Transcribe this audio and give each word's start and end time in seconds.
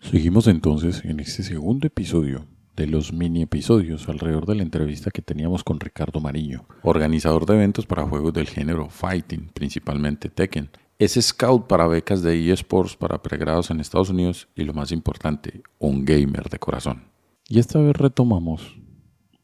Seguimos 0.00 0.46
entonces 0.46 1.04
en 1.04 1.20
este 1.20 1.42
segundo 1.42 1.86
episodio 1.86 2.46
de 2.76 2.86
los 2.86 3.12
mini 3.12 3.42
episodios 3.42 4.08
alrededor 4.08 4.46
de 4.46 4.54
la 4.54 4.62
entrevista 4.62 5.10
que 5.10 5.22
teníamos 5.22 5.64
con 5.64 5.80
Ricardo 5.80 6.20
Mariño, 6.20 6.66
organizador 6.82 7.44
de 7.44 7.56
eventos 7.56 7.84
para 7.84 8.06
juegos 8.06 8.32
del 8.32 8.46
género 8.46 8.88
Fighting, 8.88 9.50
principalmente 9.52 10.30
Tekken. 10.30 10.70
Es 10.98 11.18
scout 11.20 11.66
para 11.66 11.88
becas 11.88 12.22
de 12.22 12.50
eSports 12.50 12.96
para 12.96 13.20
pregrados 13.20 13.70
en 13.70 13.80
Estados 13.80 14.08
Unidos 14.08 14.48
y 14.54 14.62
lo 14.62 14.72
más 14.72 14.92
importante, 14.92 15.62
un 15.78 16.04
gamer 16.04 16.48
de 16.48 16.58
corazón. 16.58 17.10
Y 17.48 17.58
esta 17.58 17.80
vez 17.80 17.94
retomamos 17.94 18.78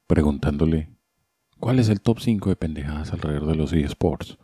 preguntándole 0.07 0.89
cuál 1.59 1.81
es 1.81 1.89
el 1.89 2.01
top 2.01 2.21
5 2.21 2.49
de 2.51 2.57
pendejadas 2.57 3.13
alrededor 3.13 3.47
de 3.47 3.57
los 3.57 3.73
eSports. 3.73 4.39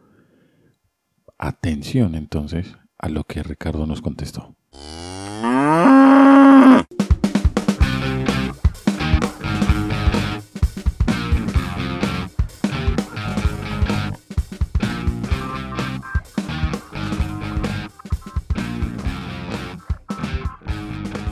Atención 1.38 2.16
entonces 2.16 2.76
a 2.98 3.08
lo 3.08 3.24
que 3.24 3.42
Ricardo 3.42 3.86
nos 3.86 4.02
contestó. 4.02 4.56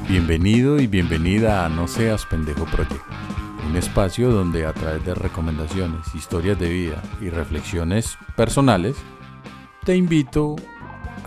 Bienvenido 0.09 0.81
y 0.81 0.87
bienvenida 0.87 1.67
a 1.67 1.69
No 1.69 1.87
Seas 1.87 2.25
Pendejo 2.25 2.65
Project, 2.65 3.05
un 3.69 3.77
espacio 3.77 4.31
donde 4.31 4.65
a 4.65 4.73
través 4.73 5.05
de 5.05 5.15
recomendaciones, 5.15 6.15
historias 6.15 6.59
de 6.59 6.71
vida 6.71 7.03
y 7.21 7.29
reflexiones 7.29 8.17
personales, 8.35 8.97
te 9.85 9.97
invito 9.97 10.57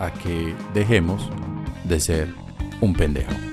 a 0.00 0.10
que 0.10 0.56
dejemos 0.74 1.30
de 1.84 2.00
ser 2.00 2.34
un 2.80 2.92
pendejo. 2.94 3.51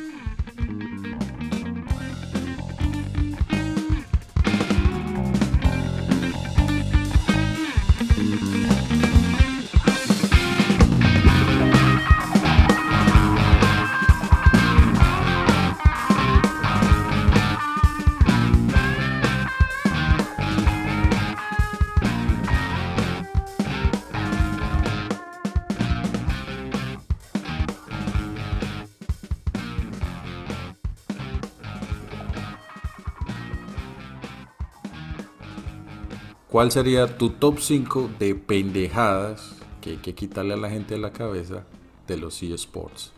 ¿Cuál 36.51 36.71
sería 36.71 37.05
tu 37.05 37.29
top 37.29 37.59
5 37.59 38.09
de 38.17 38.33
pendejadas 38.33 39.55
que 39.81 39.91
hay 39.91 39.97
que 39.97 40.15
quitarle 40.15 40.55
a 40.55 40.57
la 40.57 40.67
gente 40.67 40.95
de 40.95 40.99
la 40.99 41.11
cabeza 41.11 41.63
de 42.07 42.17
los 42.17 42.41
eSports? 42.41 43.13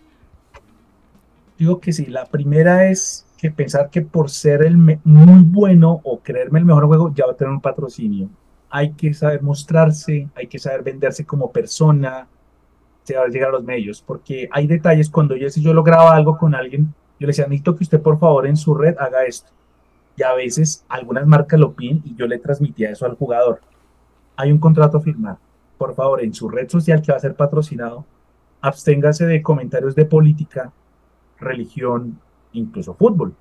Digo 1.57 1.79
que 1.79 1.93
sí, 1.93 2.07
la 2.07 2.25
primera 2.25 2.89
es 2.89 3.25
que 3.37 3.49
pensar 3.49 3.89
que 3.89 4.01
por 4.01 4.29
ser 4.29 4.63
el 4.63 4.75
muy 4.75 5.43
bueno 5.45 6.01
o 6.03 6.19
creerme 6.19 6.59
el 6.59 6.65
mejor 6.65 6.87
juego 6.87 7.13
ya 7.15 7.25
va 7.25 7.31
a 7.31 7.37
tener 7.37 7.53
un 7.53 7.61
patrocinio. 7.61 8.27
Hay 8.69 8.91
que 8.91 9.13
saber 9.13 9.41
mostrarse, 9.41 10.27
hay 10.35 10.47
que 10.47 10.59
saber 10.59 10.83
venderse 10.83 11.25
como 11.25 11.53
persona, 11.53 12.27
saber 13.03 13.31
llegar 13.31 13.47
a 13.47 13.53
los 13.53 13.63
medios, 13.63 14.01
porque 14.01 14.49
hay 14.51 14.67
detalles 14.67 15.09
cuando 15.09 15.37
yo 15.37 15.49
si 15.49 15.63
yo 15.63 15.73
lograba 15.73 16.13
algo 16.13 16.37
con 16.37 16.53
alguien, 16.53 16.93
yo 17.17 17.27
le 17.27 17.27
decía, 17.27 17.45
necesito 17.45 17.77
que 17.77 17.85
usted 17.85 18.01
por 18.01 18.19
favor 18.19 18.45
en 18.45 18.57
su 18.57 18.75
red 18.75 18.97
haga 18.99 19.23
esto 19.23 19.53
a 20.23 20.33
veces 20.33 20.85
algunas 20.89 21.25
marcas 21.25 21.59
lo 21.59 21.73
piden 21.73 22.01
y 22.05 22.15
yo 22.15 22.27
le 22.27 22.39
transmitía 22.39 22.91
eso 22.91 23.05
al 23.05 23.15
jugador. 23.15 23.61
Hay 24.35 24.51
un 24.51 24.59
contrato 24.59 24.99
firmado. 24.99 25.39
Por 25.77 25.95
favor, 25.95 26.23
en 26.23 26.33
su 26.33 26.49
red 26.49 26.69
social 26.69 27.01
que 27.01 27.11
va 27.11 27.17
a 27.17 27.21
ser 27.21 27.35
patrocinado, 27.35 28.05
absténgase 28.61 29.25
de 29.25 29.41
comentarios 29.41 29.95
de 29.95 30.05
política, 30.05 30.71
religión, 31.39 32.19
incluso 32.53 32.93
fútbol. 32.93 33.33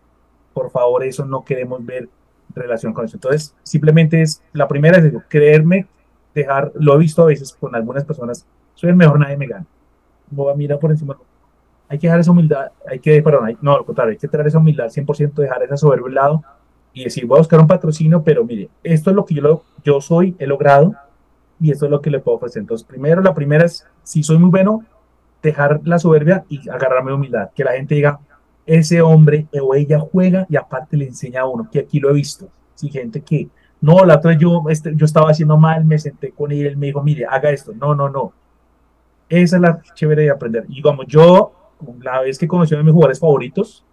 Por 0.54 0.70
favor, 0.70 1.04
eso 1.04 1.24
no 1.24 1.44
queremos 1.44 1.84
ver 1.84 2.08
relación 2.54 2.92
con 2.92 3.04
eso. 3.04 3.16
Entonces, 3.16 3.54
simplemente 3.62 4.22
es, 4.22 4.42
la 4.52 4.66
primera 4.66 4.98
es 4.98 5.12
creerme, 5.28 5.86
dejar, 6.34 6.72
lo 6.74 6.94
he 6.94 6.98
visto 6.98 7.22
a 7.22 7.26
veces 7.26 7.52
con 7.52 7.74
algunas 7.74 8.04
personas, 8.04 8.46
soy 8.74 8.90
el 8.90 8.96
mejor, 8.96 9.18
nadie 9.18 9.36
me 9.36 9.46
gana. 9.46 9.66
No 10.30 10.44
va 10.44 10.52
a 10.52 10.56
mirar 10.56 10.78
por 10.78 10.90
encima. 10.90 11.16
Hay 11.88 11.98
que 11.98 12.06
dejar 12.06 12.20
esa 12.20 12.30
humildad, 12.30 12.70
hay 12.88 13.00
que, 13.00 13.22
perdón, 13.22 13.58
no, 13.60 13.76
al 13.76 13.84
contrario, 13.84 14.12
hay 14.12 14.18
que 14.18 14.28
traer 14.28 14.46
esa 14.46 14.58
humildad, 14.58 14.86
100% 14.86 15.34
dejar 15.34 15.62
esa 15.64 15.76
soberbia 15.76 16.06
al 16.06 16.14
lado 16.14 16.44
y 16.92 17.04
decir, 17.04 17.26
voy 17.26 17.36
a 17.36 17.40
buscar 17.40 17.60
un 17.60 17.66
patrocinio, 17.66 18.22
pero 18.22 18.44
mire, 18.44 18.68
esto 18.82 19.10
es 19.10 19.16
lo 19.16 19.24
que 19.24 19.34
yo, 19.34 19.42
lo, 19.42 19.62
yo 19.84 20.00
soy, 20.00 20.34
he 20.38 20.46
logrado 20.46 20.94
y 21.60 21.70
esto 21.70 21.84
es 21.84 21.90
lo 21.90 22.00
que 22.00 22.10
le 22.10 22.20
puedo 22.20 22.36
ofrecer. 22.36 22.60
Entonces, 22.60 22.86
primero, 22.86 23.20
la 23.22 23.34
primera 23.34 23.64
es, 23.64 23.86
si 24.02 24.22
soy 24.22 24.38
muy 24.38 24.50
bueno, 24.50 24.84
dejar 25.42 25.80
la 25.84 25.98
soberbia 25.98 26.44
y 26.48 26.68
agarrarme 26.68 27.12
humildad, 27.12 27.50
que 27.54 27.64
la 27.64 27.72
gente 27.72 27.94
diga, 27.94 28.20
ese 28.66 29.00
hombre 29.02 29.46
o 29.60 29.74
ella 29.74 29.98
juega 29.98 30.46
y 30.48 30.56
aparte 30.56 30.96
le 30.96 31.06
enseña 31.06 31.42
a 31.42 31.46
uno, 31.46 31.68
que 31.70 31.80
aquí 31.80 32.00
lo 32.00 32.10
he 32.10 32.14
visto. 32.14 32.48
Sí, 32.74 32.88
gente 32.88 33.20
que, 33.20 33.48
no, 33.80 34.04
la 34.04 34.16
otra 34.16 34.36
yo, 34.36 34.62
este, 34.68 34.94
yo 34.94 35.04
estaba 35.04 35.30
haciendo 35.30 35.56
mal, 35.56 35.84
me 35.84 35.98
senté 35.98 36.32
con 36.32 36.52
él, 36.52 36.66
él 36.66 36.76
me 36.76 36.86
dijo, 36.86 37.02
mire, 37.02 37.26
haga 37.28 37.50
esto. 37.50 37.72
No, 37.72 37.94
no, 37.94 38.08
no. 38.08 38.32
Esa 39.28 39.56
es 39.56 39.62
la 39.62 39.80
chévere 39.94 40.22
de 40.22 40.30
aprender. 40.30 40.64
Y 40.68 40.76
digamos, 40.76 41.06
yo, 41.06 41.52
la 42.02 42.20
vez 42.20 42.38
que 42.38 42.48
conocí 42.48 42.74
a 42.74 42.82
mis 42.82 42.92
jugadores 42.92 43.18
favoritos, 43.18 43.84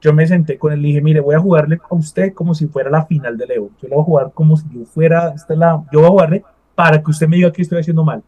yo 0.00 0.12
me 0.12 0.26
senté 0.26 0.58
con 0.58 0.72
él 0.72 0.80
y 0.80 0.88
dije, 0.88 1.02
mire, 1.02 1.20
voy 1.20 1.34
a 1.34 1.40
jugarle 1.40 1.78
a 1.88 1.94
usted 1.94 2.32
como 2.32 2.54
si 2.54 2.66
fuera 2.66 2.90
la 2.90 3.04
final 3.04 3.36
del 3.36 3.50
Evo. 3.50 3.70
Yo 3.82 3.88
lo 3.88 3.96
voy 3.96 4.02
a 4.02 4.04
jugar 4.04 4.32
como 4.32 4.56
si 4.56 4.66
yo 4.72 4.84
fuera, 4.84 5.32
esta 5.34 5.54
la, 5.54 5.84
yo 5.92 6.00
voy 6.00 6.06
a 6.06 6.10
jugarle 6.10 6.44
para 6.74 7.02
que 7.02 7.10
usted 7.10 7.28
me 7.28 7.36
diga 7.36 7.52
que 7.52 7.62
estoy 7.62 7.80
haciendo 7.80 8.04
mal. 8.04 8.22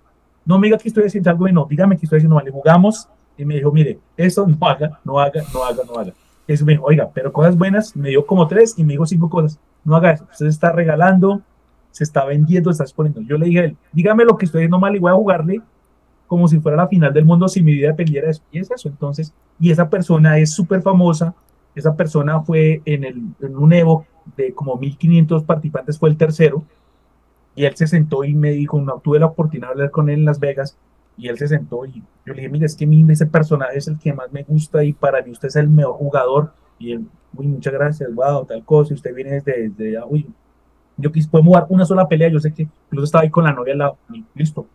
No 0.45 0.59
me 0.59 0.67
diga 0.67 0.77
que 0.77 0.89
estoy 0.89 1.05
haciendo 1.05 1.31
algo 1.31 1.49
no, 1.49 1.67
dígame 1.69 1.97
que 1.97 2.05
estoy 2.05 2.19
haciendo 2.19 2.37
mal. 2.37 2.47
Y 2.47 2.51
jugamos 2.51 3.09
y 3.39 3.45
me 3.45 3.55
dijo, 3.55 3.73
mire, 3.73 3.99
eso 4.17 4.47
no 4.47 4.69
haga, 4.69 5.01
no 5.05 5.19
haga, 5.19 5.43
no 5.55 5.65
haga, 5.65 5.83
no 5.87 5.99
haga. 5.99 6.13
Eso 6.47 6.65
me 6.67 6.73
dijo, 6.73 6.85
oiga, 6.85 7.09
pero 7.15 7.33
cosas 7.33 7.57
buenas, 7.57 7.97
me 7.97 8.11
dio 8.11 8.27
como 8.27 8.47
tres 8.47 8.75
y 8.77 8.85
me 8.85 8.93
dijo 8.93 9.07
cinco 9.07 9.31
cosas. 9.31 9.59
No 9.85 9.97
haga 9.97 10.13
eso, 10.13 10.25
usted 10.25 10.47
se 10.47 10.51
está 10.51 10.73
regalando, 10.73 11.41
se 11.91 12.05
está 12.05 12.25
vendiendo, 12.25 12.71
está 12.71 12.85
exponiendo. 12.85 13.23
Yo 13.23 13.39
le 13.39 13.47
dije 13.47 13.61
a 13.61 13.65
él, 13.65 13.77
dígame 13.93 14.25
lo 14.25 14.37
que 14.37 14.45
estoy 14.45 14.61
haciendo 14.61 14.79
mal 14.79 14.95
y 14.95 14.99
voy 14.99 15.11
a 15.11 15.15
jugarle 15.15 15.63
como 16.27 16.49
si 16.49 16.59
fuera 16.61 16.77
la 16.77 16.89
final 16.89 17.13
del 17.13 17.25
mundo 17.25 17.47
si 17.49 17.63
mi 17.63 17.73
vida 17.75 17.89
dependiera 17.89 18.27
de 18.27 18.33
eso. 18.33 18.43
Y 18.51 18.59
es 18.59 18.71
eso, 18.71 18.89
entonces, 18.89 19.33
y 19.61 19.71
esa 19.71 19.89
persona 19.89 20.39
es 20.39 20.53
súper 20.53 20.83
famosa, 20.83 21.35
esa 21.75 21.97
persona 21.97 22.41
fue 22.41 22.83
en, 22.85 23.05
el, 23.05 23.23
en 23.41 23.57
un 23.57 23.73
Evo 23.73 24.07
de 24.37 24.53
como 24.55 24.77
1500 24.77 25.45
participantes, 25.45 25.99
fue 25.99 26.11
el 26.11 26.17
tercero. 26.17 26.65
Y 27.55 27.65
él 27.65 27.77
se 27.77 27.87
sentó 27.87 28.25
y 28.25 28.35
me 28.35 28.51
dijo, 28.51 28.81
no, 28.81 28.99
tuve 29.01 29.19
la 29.19 29.27
oportunidad 29.27 29.69
de 29.69 29.73
hablar 29.73 29.91
con 29.91 30.09
él 30.09 30.21
en 30.21 30.25
Las 30.25 30.41
Vegas. 30.41 30.79
Y 31.19 31.29
él 31.29 31.37
se 31.37 31.49
sentó 31.49 31.85
y 31.85 32.03
yo 32.25 32.33
le 32.33 32.35
dije, 32.35 32.49
mire, 32.49 32.67
es 32.67 32.75
que 32.75 32.89
ese 33.11 33.27
personaje 33.27 33.77
es 33.77 33.87
el 33.87 33.99
que 33.99 34.15
más 34.15 34.33
me 34.33 34.45
gusta 34.45 34.83
y 34.83 34.95
para 34.95 35.23
mí 35.23 35.31
usted 35.31 35.49
es 35.49 35.57
el 35.57 35.69
mejor 35.69 35.95
jugador. 35.95 36.53
Y 36.79 36.93
él, 36.93 37.07
uy, 37.35 37.47
muchas 37.47 37.73
gracias, 37.73 38.15
wow, 38.15 38.47
tal 38.47 38.65
cosa. 38.65 38.93
Y 38.93 38.97
usted 38.97 39.15
viene 39.15 39.33
desde, 39.33 39.69
desde 39.69 40.03
uy, 40.09 40.27
yo 40.97 41.13
quise, 41.13 41.29
jugar 41.31 41.67
una 41.69 41.85
sola 41.85 42.09
pelea. 42.09 42.29
Yo 42.29 42.41
sé 42.41 42.53
que 42.53 42.63
incluso 42.63 43.05
estaba 43.05 43.23
ahí 43.23 43.31
con 43.31 43.45
la 43.45 43.53
novia 43.53 43.73
al 43.73 43.79
lado. 43.79 43.99
Y 44.13 44.25
listo. 44.35 44.67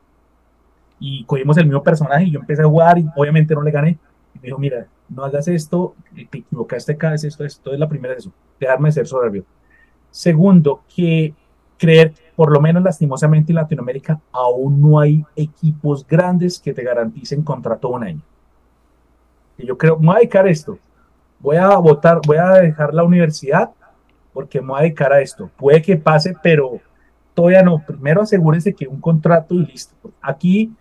Y 1.00 1.24
cogimos 1.25 1.57
el 1.57 1.66
mismo 1.66 1.84
personaje 1.84 2.25
y 2.25 2.31
yo 2.31 2.40
empecé 2.40 2.62
a 2.62 2.66
jugar 2.66 2.97
y 3.00 3.07
obviamente 3.16 3.56
no 3.56 3.62
le 3.62 3.72
gané. 3.72 3.97
Y 4.42 4.53
mira, 4.58 4.88
no 5.09 5.24
hagas 5.24 5.48
esto, 5.48 5.96
te 6.14 6.40
equivocaste 6.40 6.94
acá, 6.94 7.14
es 7.14 7.24
esto, 7.24 7.44
esto 7.46 7.74
es 7.74 7.80
la 7.80 7.90
primera 7.90 8.14
de 8.14 8.20
eso, 8.20 8.31
dejarme 8.59 8.90
de 8.90 8.94
ser 8.94 9.08
soberbio. 9.08 9.46
Segundo, 10.12 10.84
que 10.94 11.34
creer, 11.78 12.14
por 12.36 12.52
lo 12.52 12.59
menos 12.59 12.84
lastimosamente 12.84 13.52
en 13.52 13.58
Latinoamérica, 13.58 14.20
aún 14.31 14.81
no 14.81 15.00
hay 15.00 15.24
equipos 15.36 16.06
grandes 16.06 16.59
que 16.59 16.74
te 16.74 16.84
garanticen 16.84 17.44
contrato 17.44 17.90
un 17.90 18.03
año. 18.03 18.22
Yo 19.58 19.78
creo, 19.78 19.98
me 19.98 20.08
voy 20.08 20.16
a 20.16 20.20
dedicar 20.20 20.48
esto, 20.48 20.78
voy 21.40 21.57
a 21.57 21.75
votar, 21.78 22.19
voy 22.25 22.38
a 22.38 22.50
dejar 22.54 22.94
la 22.94 23.04
universidad 23.04 23.72
porque 24.33 24.62
me 24.62 24.68
voy 24.68 24.80
a 24.80 24.83
dedicar 24.83 25.12
a 25.13 25.22
esto. 25.22 25.50
Puede 25.57 25.81
que 25.81 25.98
pase, 25.98 26.36
pero 26.44 26.80
todavía 27.33 27.63
no. 27.63 27.83
Primero 27.86 28.22
asegúrense 28.22 28.74
que 28.74 28.88
un 28.88 29.01
contrato 29.01 29.56
y 29.56 29.66
listo. 29.66 29.95
Aquí 30.22 30.72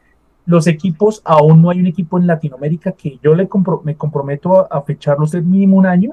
los 0.47 0.69
equipos, 0.69 1.21
aún 1.25 1.61
no 1.61 1.71
hay 1.71 1.81
un 1.81 1.89
equipo 1.89 2.19
en 2.19 2.27
Latinoamérica 2.27 2.93
que 2.93 3.19
yo 3.23 3.35
le 3.35 3.49
me 3.83 3.97
comprometo 3.97 4.73
a, 4.73 4.81
fecharlo 4.83 5.25
usted 5.25 5.43
mínimo 5.43 5.77
un 5.77 5.87
año 5.87 6.13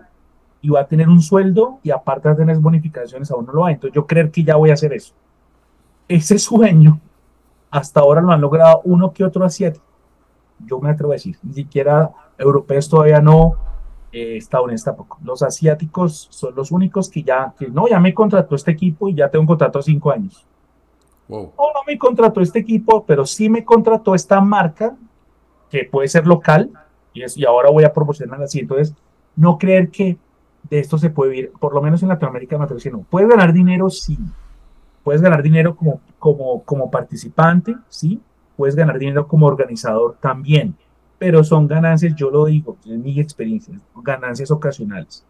y 0.59 0.69
va 0.69 0.81
a 0.81 0.87
tener 0.87 1.07
un 1.07 1.21
sueldo 1.21 1.79
y 1.83 1.91
aparte 1.91 2.29
de 2.29 2.35
tener 2.35 2.57
bonificaciones, 2.57 3.29
aún 3.29 3.45
no 3.45 3.53
lo 3.53 3.65
hay. 3.65 3.75
Entonces 3.75 3.95
yo 3.95 4.07
creer 4.07 4.31
que 4.31 4.43
ya 4.43 4.55
voy 4.55 4.71
a 4.71 4.73
hacer 4.73 4.91
eso. 4.93 5.13
Ese 6.07 6.39
sueño, 6.39 6.99
hasta 7.69 7.99
ahora 7.99 8.21
lo 8.21 8.31
han 8.31 8.41
logrado 8.41 8.81
uno 8.85 9.13
que 9.13 9.23
otro 9.23 9.45
asiático. 9.45 9.85
Yo 10.65 10.79
me 10.79 10.89
atrevo 10.89 11.11
a 11.11 11.15
decir, 11.15 11.37
ni 11.43 11.53
siquiera 11.53 12.11
europeos 12.37 12.89
todavía 12.89 13.21
no, 13.21 13.55
eh, 14.11 14.37
estadounidenses 14.37 14.85
tampoco. 14.85 15.19
Los 15.23 15.43
asiáticos 15.43 16.27
son 16.31 16.55
los 16.55 16.71
únicos 16.71 17.09
que 17.09 17.23
ya, 17.23 17.53
no, 17.71 17.87
ya 17.87 17.99
me 17.99 18.13
contrató 18.13 18.55
este 18.55 18.71
equipo 18.71 19.09
y 19.09 19.15
ya 19.15 19.29
tengo 19.29 19.41
un 19.41 19.47
contrato 19.47 19.79
a 19.79 19.83
cinco 19.83 20.11
años. 20.11 20.45
O 21.33 21.71
no 21.73 21.81
me 21.87 21.97
contrató 21.97 22.41
este 22.41 22.59
equipo, 22.59 23.05
pero 23.05 23.25
sí 23.25 23.49
me 23.49 23.65
contrató 23.65 24.13
esta 24.13 24.39
marca, 24.41 24.95
que 25.69 25.85
puede 25.85 26.07
ser 26.07 26.27
local, 26.27 26.69
Y, 27.13 27.23
es, 27.23 27.37
y 27.37 27.45
ahora 27.45 27.69
voy 27.69 27.83
a 27.83 27.93
promocionar 27.93 28.41
así. 28.41 28.59
Entonces, 28.59 28.95
no 29.35 29.57
creer 29.57 29.89
que 29.89 30.17
de 30.69 30.79
esto 30.79 30.97
se 30.97 31.09
puede 31.09 31.31
vivir, 31.31 31.51
por 31.59 31.73
lo 31.73 31.81
menos 31.81 32.01
en 32.03 32.09
Latinoamérica 32.09 32.57
me 32.57 32.67
no. 32.91 33.05
Puedes 33.09 33.29
ganar 33.29 33.53
dinero, 33.53 33.89
sí. 33.89 34.17
Puedes 35.03 35.21
ganar 35.21 35.43
dinero 35.43 35.75
como, 35.75 35.99
como, 36.19 36.63
como 36.63 36.89
participante, 36.89 37.75
sí. 37.89 38.21
Puedes 38.55 38.75
ganar 38.75 38.97
dinero 38.97 39.27
como 39.27 39.47
organizador 39.47 40.17
también. 40.19 40.75
Pero 41.19 41.43
son 41.43 41.67
ganancias, 41.67 42.15
yo 42.15 42.29
lo 42.29 42.45
digo, 42.45 42.77
en 42.85 43.01
mi 43.01 43.19
experiencia, 43.19 43.79
ganancias 43.95 44.51
ocasionales. 44.51 45.25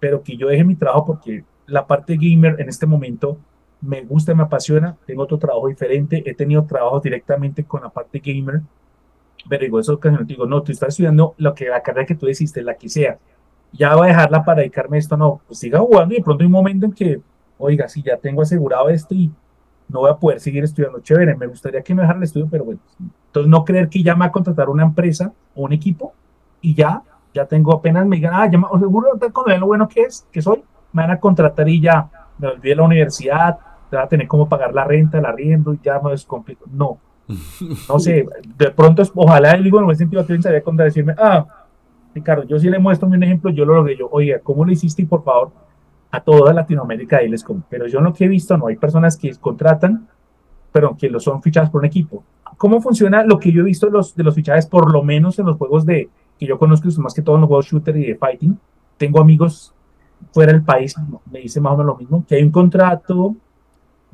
Pero 0.00 0.22
que 0.22 0.36
yo 0.36 0.48
deje 0.48 0.64
mi 0.64 0.74
trabajo 0.74 1.06
porque 1.06 1.44
la 1.66 1.86
parte 1.86 2.16
gamer 2.16 2.60
en 2.60 2.68
este 2.68 2.86
momento 2.86 3.38
me 3.84 4.02
gusta, 4.02 4.34
me 4.34 4.42
apasiona. 4.42 4.96
Tengo 5.06 5.22
otro 5.24 5.38
trabajo 5.38 5.68
diferente. 5.68 6.22
He 6.24 6.34
tenido 6.34 6.64
trabajo 6.64 7.00
directamente 7.00 7.64
con 7.64 7.82
la 7.82 7.90
parte 7.90 8.20
gamer. 8.24 8.62
Pero 9.48 9.62
digo, 9.62 9.78
eso 9.80 9.94
ocasiones 9.94 10.26
digo, 10.26 10.46
no, 10.46 10.62
tú 10.62 10.72
estás 10.72 10.90
estudiando 10.90 11.34
lo 11.38 11.54
que 11.54 11.66
la 11.66 11.82
carrera 11.82 12.06
que 12.06 12.14
tú 12.14 12.26
decidiste, 12.26 12.62
la 12.62 12.74
que 12.74 12.88
sea 12.88 13.18
ya 13.76 13.94
voy 13.96 14.06
a 14.06 14.08
dejarla 14.08 14.44
para 14.44 14.60
dedicarme 14.60 14.96
a 14.96 15.00
esto, 15.00 15.16
no, 15.16 15.40
pues 15.46 15.58
siga 15.58 15.80
jugando 15.80 16.14
y 16.14 16.18
de 16.18 16.24
pronto 16.24 16.42
hay 16.42 16.46
un 16.46 16.52
momento 16.52 16.86
en 16.86 16.92
que, 16.92 17.20
oiga, 17.58 17.88
si 17.88 18.02
ya 18.02 18.16
tengo 18.16 18.42
asegurado 18.42 18.88
esto 18.88 19.14
y 19.14 19.32
no 19.88 20.00
voy 20.00 20.10
a 20.10 20.16
poder 20.16 20.40
seguir 20.40 20.64
estudiando, 20.64 21.00
chévere, 21.00 21.34
me 21.36 21.46
gustaría 21.46 21.82
que 21.82 21.94
me 21.94 22.02
dejara 22.02 22.18
el 22.18 22.24
estudio, 22.24 22.48
pero 22.50 22.64
bueno, 22.64 22.80
entonces 23.26 23.50
no 23.50 23.64
creer 23.64 23.88
que 23.88 24.02
ya 24.02 24.14
me 24.14 24.20
va 24.20 24.26
a 24.26 24.32
contratar 24.32 24.68
una 24.68 24.84
empresa 24.84 25.32
o 25.54 25.62
un 25.62 25.72
equipo 25.72 26.14
y 26.60 26.74
ya, 26.74 27.02
ya 27.34 27.46
tengo 27.46 27.74
apenas, 27.74 28.06
me 28.06 28.16
digan, 28.16 28.32
ah, 28.34 28.48
ya 28.50 28.58
me, 28.58 28.66
seguro 28.78 29.08
con 29.32 29.60
lo 29.60 29.66
bueno 29.66 29.88
que 29.88 30.02
es, 30.02 30.26
que 30.30 30.40
soy, 30.40 30.62
me 30.92 31.02
van 31.02 31.10
a 31.10 31.20
contratar 31.20 31.68
y 31.68 31.80
ya, 31.80 32.08
me 32.38 32.48
olvidé 32.48 32.76
la 32.76 32.84
universidad, 32.84 33.58
te 33.94 33.98
va 33.98 34.04
a 34.04 34.08
tener 34.08 34.26
cómo 34.26 34.48
pagar 34.48 34.74
la 34.74 34.82
renta, 34.82 35.18
el 35.18 35.24
arriendo 35.24 35.72
y 35.72 35.78
ya 35.80 36.00
me 36.00 36.10
descomplico, 36.10 36.64
no, 36.72 36.98
no 37.88 37.98
sé, 38.00 38.26
de 38.58 38.70
pronto, 38.72 39.04
ojalá, 39.14 39.54
digo, 39.54 39.80
en 39.80 39.88
ese 39.90 39.98
sentido, 39.98 40.20
alguien 40.20 40.42
sabía 40.42 40.62
contra 40.64 40.84
decirme, 40.84 41.14
ah, 41.16 41.46
Ricardo, 42.12 42.42
yo 42.42 42.58
sí 42.58 42.68
le 42.68 42.80
muestro 42.80 43.06
un 43.06 43.22
ejemplo, 43.22 43.52
yo 43.52 43.64
lo 43.64 43.76
logré 43.76 43.96
yo, 43.96 44.08
oiga, 44.10 44.40
¿cómo 44.40 44.64
lo 44.64 44.72
hiciste? 44.72 45.02
Y 45.02 45.04
por 45.04 45.22
favor, 45.22 45.52
a 46.10 46.20
toda 46.20 46.52
Latinoamérica, 46.52 47.18
ahí 47.18 47.28
les 47.28 47.44
como, 47.44 47.62
pero 47.68 47.86
yo 47.86 48.00
lo 48.00 48.12
que 48.12 48.24
he 48.24 48.28
visto, 48.28 48.56
no 48.56 48.66
hay 48.66 48.74
personas 48.74 49.16
que 49.16 49.32
contratan, 49.36 50.08
pero 50.72 50.96
que 50.96 51.08
lo 51.08 51.20
son 51.20 51.40
fichadas 51.40 51.70
por 51.70 51.82
un 51.82 51.86
equipo. 51.86 52.24
¿Cómo 52.56 52.80
funciona 52.80 53.22
lo 53.22 53.38
que 53.38 53.52
yo 53.52 53.60
he 53.60 53.64
visto 53.64 53.86
de 53.86 53.92
los, 53.92 54.16
de 54.16 54.24
los 54.24 54.34
fichajes, 54.34 54.66
por 54.66 54.92
lo 54.92 55.04
menos 55.04 55.38
en 55.38 55.46
los 55.46 55.56
juegos 55.56 55.86
de, 55.86 56.08
que 56.36 56.46
yo 56.46 56.58
conozco, 56.58 56.88
más 57.00 57.14
que 57.14 57.22
todo 57.22 57.36
en 57.36 57.42
los 57.42 57.48
juegos 57.48 57.66
shooter 57.66 57.96
y 57.96 58.06
de 58.06 58.16
fighting? 58.16 58.58
Tengo 58.96 59.20
amigos 59.20 59.72
fuera 60.32 60.52
del 60.52 60.64
país, 60.64 60.96
me 61.30 61.38
dicen 61.38 61.62
más 61.62 61.74
o 61.74 61.76
menos 61.76 61.94
lo 61.94 61.96
mismo, 61.96 62.24
que 62.26 62.34
hay 62.34 62.42
un 62.42 62.50
contrato, 62.50 63.36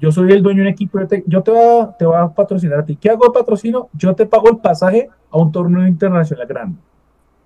yo 0.01 0.11
soy 0.11 0.33
el 0.33 0.43
dueño 0.43 0.63
de 0.63 0.69
un 0.69 0.73
equipo, 0.73 0.99
yo 0.99 1.07
te, 1.07 1.25
yo 1.27 1.43
voy, 1.43 2.17
a, 2.17 2.29
patrocinar 2.29 2.81
a 2.81 2.85
ti. 2.85 2.97
¿Qué 2.97 3.11
hago 3.11 3.27
de 3.27 3.33
patrocino? 3.33 3.89
Yo 3.93 4.15
te 4.15 4.27
pago 4.27 4.49
el 4.49 4.59
pasaje 4.59 5.09
a 5.31 5.39
un 5.39 5.53
torneo 5.53 5.87
internacional 5.87 6.47
grande 6.47 6.79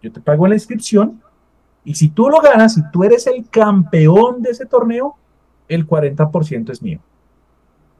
yo 0.05 0.13
te 0.13 0.21
pago 0.21 0.47
la 0.47 0.55
inscripción 0.55 1.21
y 1.83 1.95
si 1.95 2.11
tú 2.11 2.29
lo 2.29 2.41
ganas, 2.41 2.75
si 2.75 2.83
tú 2.93 3.05
eres 3.05 3.27
el 3.27 3.49
campeón 3.49 4.43
de 4.43 4.51
ese 4.51 4.67
torneo, 4.67 5.17
el 5.67 5.87
40% 5.87 6.71
es 6.71 6.83
mío. 6.83 7.01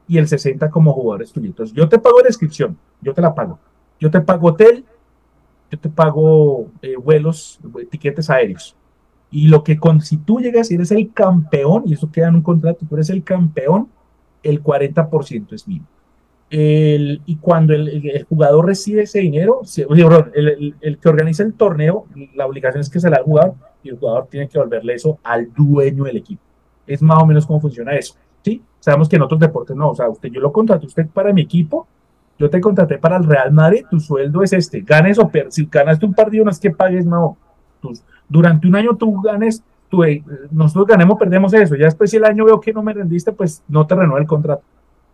Y 0.07 0.19
el 0.19 0.27
60% 0.27 0.69
como 0.69 0.93
jugador 0.93 1.23
es 1.23 1.31
tuyo. 1.31 1.47
Entonces, 1.47 1.75
yo 1.75 1.89
te 1.89 1.97
pago 1.97 2.19
la 2.21 2.27
inscripción, 2.27 2.77
yo 3.01 3.13
te 3.13 3.21
la 3.21 3.33
pago. 3.33 3.59
Yo 3.99 4.11
te 4.11 4.21
pago 4.21 4.49
hotel, 4.49 4.85
yo 5.71 5.79
te 5.79 5.89
pago 5.89 6.67
eh, 6.81 6.95
vuelos, 6.95 7.59
etiquetes 7.81 8.29
aéreos. 8.29 8.75
Y 9.31 9.47
lo 9.47 9.63
que 9.63 9.77
con, 9.77 10.01
si 10.01 10.17
tú 10.17 10.39
llegas 10.39 10.69
y 10.69 10.75
eres 10.75 10.91
el 10.91 11.11
campeón, 11.11 11.83
y 11.87 11.93
eso 11.93 12.11
queda 12.11 12.27
en 12.27 12.35
un 12.35 12.43
contrato, 12.43 12.85
tú 12.87 12.95
eres 12.95 13.09
el 13.09 13.23
campeón, 13.23 13.89
el 14.45 14.63
40% 14.63 15.53
es 15.53 15.67
mío 15.67 15.83
y 16.49 17.37
cuando 17.37 17.73
el, 17.73 18.25
jugador 18.29 18.67
recibe 18.67 19.03
ese 19.03 19.19
dinero, 19.19 19.61
el, 20.33 20.97
que 21.01 21.09
organiza 21.09 21.43
el 21.43 21.53
torneo, 21.53 22.05
la 22.35 22.45
obligación 22.45 22.81
es 22.81 22.89
que 22.89 22.99
se 22.99 23.09
la 23.09 23.17
al 23.17 23.23
jugador 23.23 23.55
y 23.83 23.89
el 23.89 23.97
jugador 23.97 24.27
tiene 24.29 24.47
que 24.47 24.53
devolverle 24.53 24.93
eso 24.93 25.19
al 25.23 25.51
dueño 25.53 26.05
del 26.05 26.17
equipo. 26.17 26.41
Es 26.87 27.01
más 27.01 27.21
o 27.21 27.25
menos 27.25 27.45
cómo 27.45 27.59
funciona 27.59 27.95
eso. 27.95 28.15
¿sí? 28.43 28.61
Sabemos 28.79 29.09
que 29.09 29.15
en 29.15 29.23
otros 29.23 29.39
deportes 29.39 29.75
no, 29.75 29.89
o 29.89 29.95
sea, 29.95 30.09
usted, 30.09 30.29
yo 30.29 30.39
lo 30.39 30.51
contraté 30.51 30.85
usted 30.85 31.07
para 31.07 31.33
mi 31.33 31.41
equipo, 31.41 31.87
yo 32.37 32.49
te 32.49 32.59
contraté 32.59 32.97
para 32.97 33.17
el 33.17 33.23
Real 33.23 33.51
Madrid, 33.51 33.85
tu 33.89 33.99
sueldo 33.99 34.43
es 34.43 34.53
este, 34.53 34.81
ganes 34.81 35.17
o 35.17 35.29
per 35.29 35.51
si 35.51 35.67
ganaste 35.71 36.05
un 36.05 36.13
partido 36.13 36.43
no 36.43 36.51
es 36.51 36.59
que 36.59 36.69
pagues, 36.69 37.05
no, 37.05 37.37
durante 38.27 38.67
un 38.67 38.75
año 38.75 38.95
tú 38.95 39.21
ganes, 39.21 39.63
nosotros 40.51 40.87
ganemos, 40.87 41.17
perdemos 41.17 41.53
eso, 41.53 41.75
ya 41.75 41.85
después 41.85 42.11
si 42.11 42.17
el 42.17 42.25
año 42.25 42.45
veo 42.45 42.59
que 42.59 42.73
no 42.73 42.83
me 42.83 42.93
rendiste, 42.93 43.31
pues 43.31 43.63
no 43.67 43.85
te 43.85 43.95
renueva 43.95 44.19
el 44.19 44.27
contrato. 44.27 44.63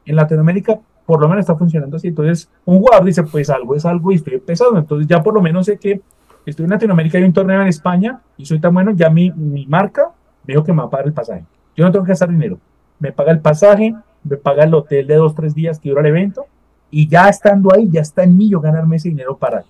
En 0.06 0.16
Latinoamérica 0.16 0.80
por 1.06 1.19
lo 1.19 1.28
menos 1.28 1.42
está 1.42 1.56
funcionando 1.56 1.98
así. 1.98 2.07
Entonces, 2.07 2.50
un 2.66 2.80
jugador 2.80 3.06
dice, 3.06 3.24
pues 3.24 3.50
algo 3.50 3.75
es 3.75 3.86
algo 3.86 4.12
y 4.12 4.16
estoy 4.16 4.36
empezando. 4.36 4.80
Entonces, 4.80 5.07
ya 5.07 5.22
por 5.22 5.33
lo 5.33 5.42
menos 5.42 5.66
sé 5.66 5.78
que 5.78 6.01
estoy 6.45 6.63
en 6.63 6.72
Latinoamérica, 6.72 7.18
hay 7.18 7.24
un 7.24 7.33
torneo 7.33 7.62
en 7.62 7.68
España 7.68 8.22
y 8.38 8.45
soy 8.45 8.60
tan 8.60 8.74
bueno, 8.74 8.92
ya 8.92 9.10
mi, 9.10 9.31
mi 9.31 9.66
marca 9.66 10.12
veo 10.45 10.63
que 10.63 10.72
me 10.72 10.80
va 10.80 10.86
a 10.86 10.89
pagar 10.89 11.07
el 11.07 11.13
pasaje. 11.13 11.44
Yo 11.75 11.84
no 11.84 11.92
tengo 11.92 12.06
que 12.06 12.10
gastar 12.10 12.30
dinero. 12.30 12.60
Me 13.00 13.12
paga 13.12 13.31
el 13.31 13.39
pasaje, 13.39 13.94
me 14.24 14.38
paga 14.38 14.63
el 14.63 14.74
hotel 14.74 15.07
de 15.07 15.16
dos, 15.16 15.36
tres 15.36 15.54
días 15.54 15.80
que 15.80 15.89
dura 15.89 16.01
el 16.01 16.07
evento 16.07 16.45
y 16.89 17.07
ya 17.07 17.30
estando 17.30 17.74
ahí, 17.74 17.89
ya 17.89 18.01
está 18.01 18.24
en 18.24 18.38
mí 18.38 18.50
yo 18.50 18.60
ganarme 18.60 18.98
ese 18.98 19.10
dinero 19.10 19.36
para 19.38 19.63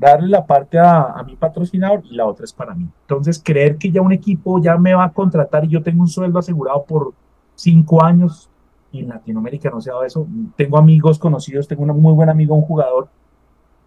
darle 0.00 0.28
la 0.28 0.46
parte 0.46 0.78
a, 0.78 1.22
mi 1.26 1.36
patrocinador 1.36 2.02
y 2.04 2.14
la 2.14 2.24
otra 2.24 2.44
es 2.44 2.54
para 2.54 2.74
mí. 2.74 2.88
Entonces, 3.02 3.40
creer 3.44 3.76
que 3.76 3.90
ya 3.90 4.00
un 4.00 4.12
equipo 4.12 4.58
ya 4.58 4.78
me 4.78 4.94
va 4.94 5.04
a 5.04 5.12
contratar 5.12 5.66
y 5.66 5.68
yo 5.68 5.82
tengo 5.82 6.00
un 6.00 6.08
sueldo 6.08 6.38
asegurado 6.38 6.84
por 6.84 7.12
cinco 7.54 8.02
años, 8.02 8.48
y 8.92 9.00
en 9.00 9.10
Latinoamérica 9.10 9.70
no 9.70 9.80
se 9.80 9.90
ha 9.90 9.92
dado 9.92 10.06
eso. 10.06 10.26
Tengo 10.56 10.78
amigos 10.78 11.18
conocidos, 11.18 11.68
tengo 11.68 11.82
un 11.82 12.00
muy 12.00 12.14
buen 12.14 12.30
amigo, 12.30 12.54
un 12.54 12.62
jugador 12.62 13.08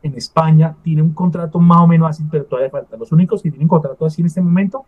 en 0.04 0.16
España, 0.16 0.76
tiene 0.84 1.02
un 1.02 1.14
contrato 1.14 1.60
más 1.60 1.82
o 1.82 1.88
menos 1.88 2.10
así, 2.10 2.24
pero 2.30 2.46
todavía 2.46 2.70
falta. 2.70 2.96
Los 2.96 3.12
únicos 3.12 3.42
que 3.42 3.50
tienen 3.50 3.68
contrato 3.68 4.06
así 4.06 4.22
en 4.22 4.28
este 4.28 4.40
momento, 4.40 4.86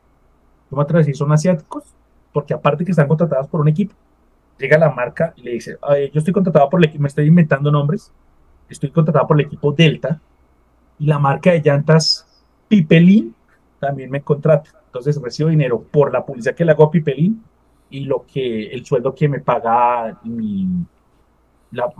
yo 0.70 0.78
me 0.78 0.84
atrevo 0.84 1.00
a 1.00 1.02
decir, 1.02 1.18
son 1.18 1.32
asiáticos, 1.32 1.86
porque 2.32 2.54
aparte 2.54 2.86
que 2.86 2.92
están 2.92 3.08
contratados 3.08 3.48
por 3.48 3.62
un 3.62 3.68
equipo, 3.68 3.96
llega 4.60 4.78
la 4.78 4.92
marca 4.92 5.34
y 5.36 5.42
le 5.42 5.52
dice, 5.52 5.78
yo 6.14 6.20
estoy 6.20 6.34
contratado 6.34 6.70
por 6.70 6.80
el 6.80 6.86
equipo, 6.86 7.02
me 7.02 7.08
estoy 7.08 7.26
inventando 7.26 7.72
nombres, 7.72 8.12
estoy 8.70 8.92
contratado 8.92 9.28
por 9.28 9.40
el 9.40 9.48
equipo 9.48 9.72
Delta, 9.72 10.22
y 11.00 11.06
la 11.06 11.20
marca 11.20 11.52
de 11.52 11.62
llantas 11.62 12.26
Pipelín 12.68 13.36
también 13.80 14.10
me 14.10 14.22
contrata. 14.22 14.72
Entonces 14.88 15.22
recibo 15.22 15.50
dinero 15.50 15.82
por 15.82 16.12
la 16.12 16.26
publicidad 16.26 16.56
que 16.56 16.66
le 16.66 16.72
hago 16.72 16.86
a 16.86 16.92
Pipelín 16.92 17.44
y 17.90 18.06
lo 18.06 18.26
que 18.26 18.68
el 18.68 18.86
sueldo 18.86 19.14
que 19.14 19.28
me 19.28 19.40
paga 19.40 20.20
mi 20.24 20.68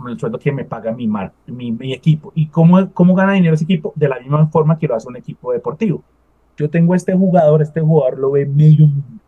el 0.08 0.18
sueldo 0.18 0.38
que 0.38 0.52
me 0.52 0.64
paga 0.64 0.92
mi, 0.92 1.06
mar, 1.06 1.32
mi, 1.46 1.92
equipo. 1.92 2.32
¿Y 2.34 2.46
cómo, 2.48 2.90
cómo 2.92 3.14
gana 3.14 3.32
dinero 3.32 3.54
ese 3.54 3.64
equipo? 3.64 3.92
De 3.94 4.08
la 4.08 4.18
misma 4.18 4.46
forma 4.48 4.78
que 4.78 4.86
lo 4.86 4.94
hace 4.94 5.08
un 5.08 5.16
equipo 5.16 5.52
deportivo. 5.52 6.02
Yo 6.56 6.70
tengo 6.70 6.94
este 6.94 7.14
jugador, 7.14 7.62
este 7.62 7.80
jugador 7.80 8.18
lo 8.18 8.30
ve 8.32 8.46
medio 8.46 8.86
mundo. 8.86 9.22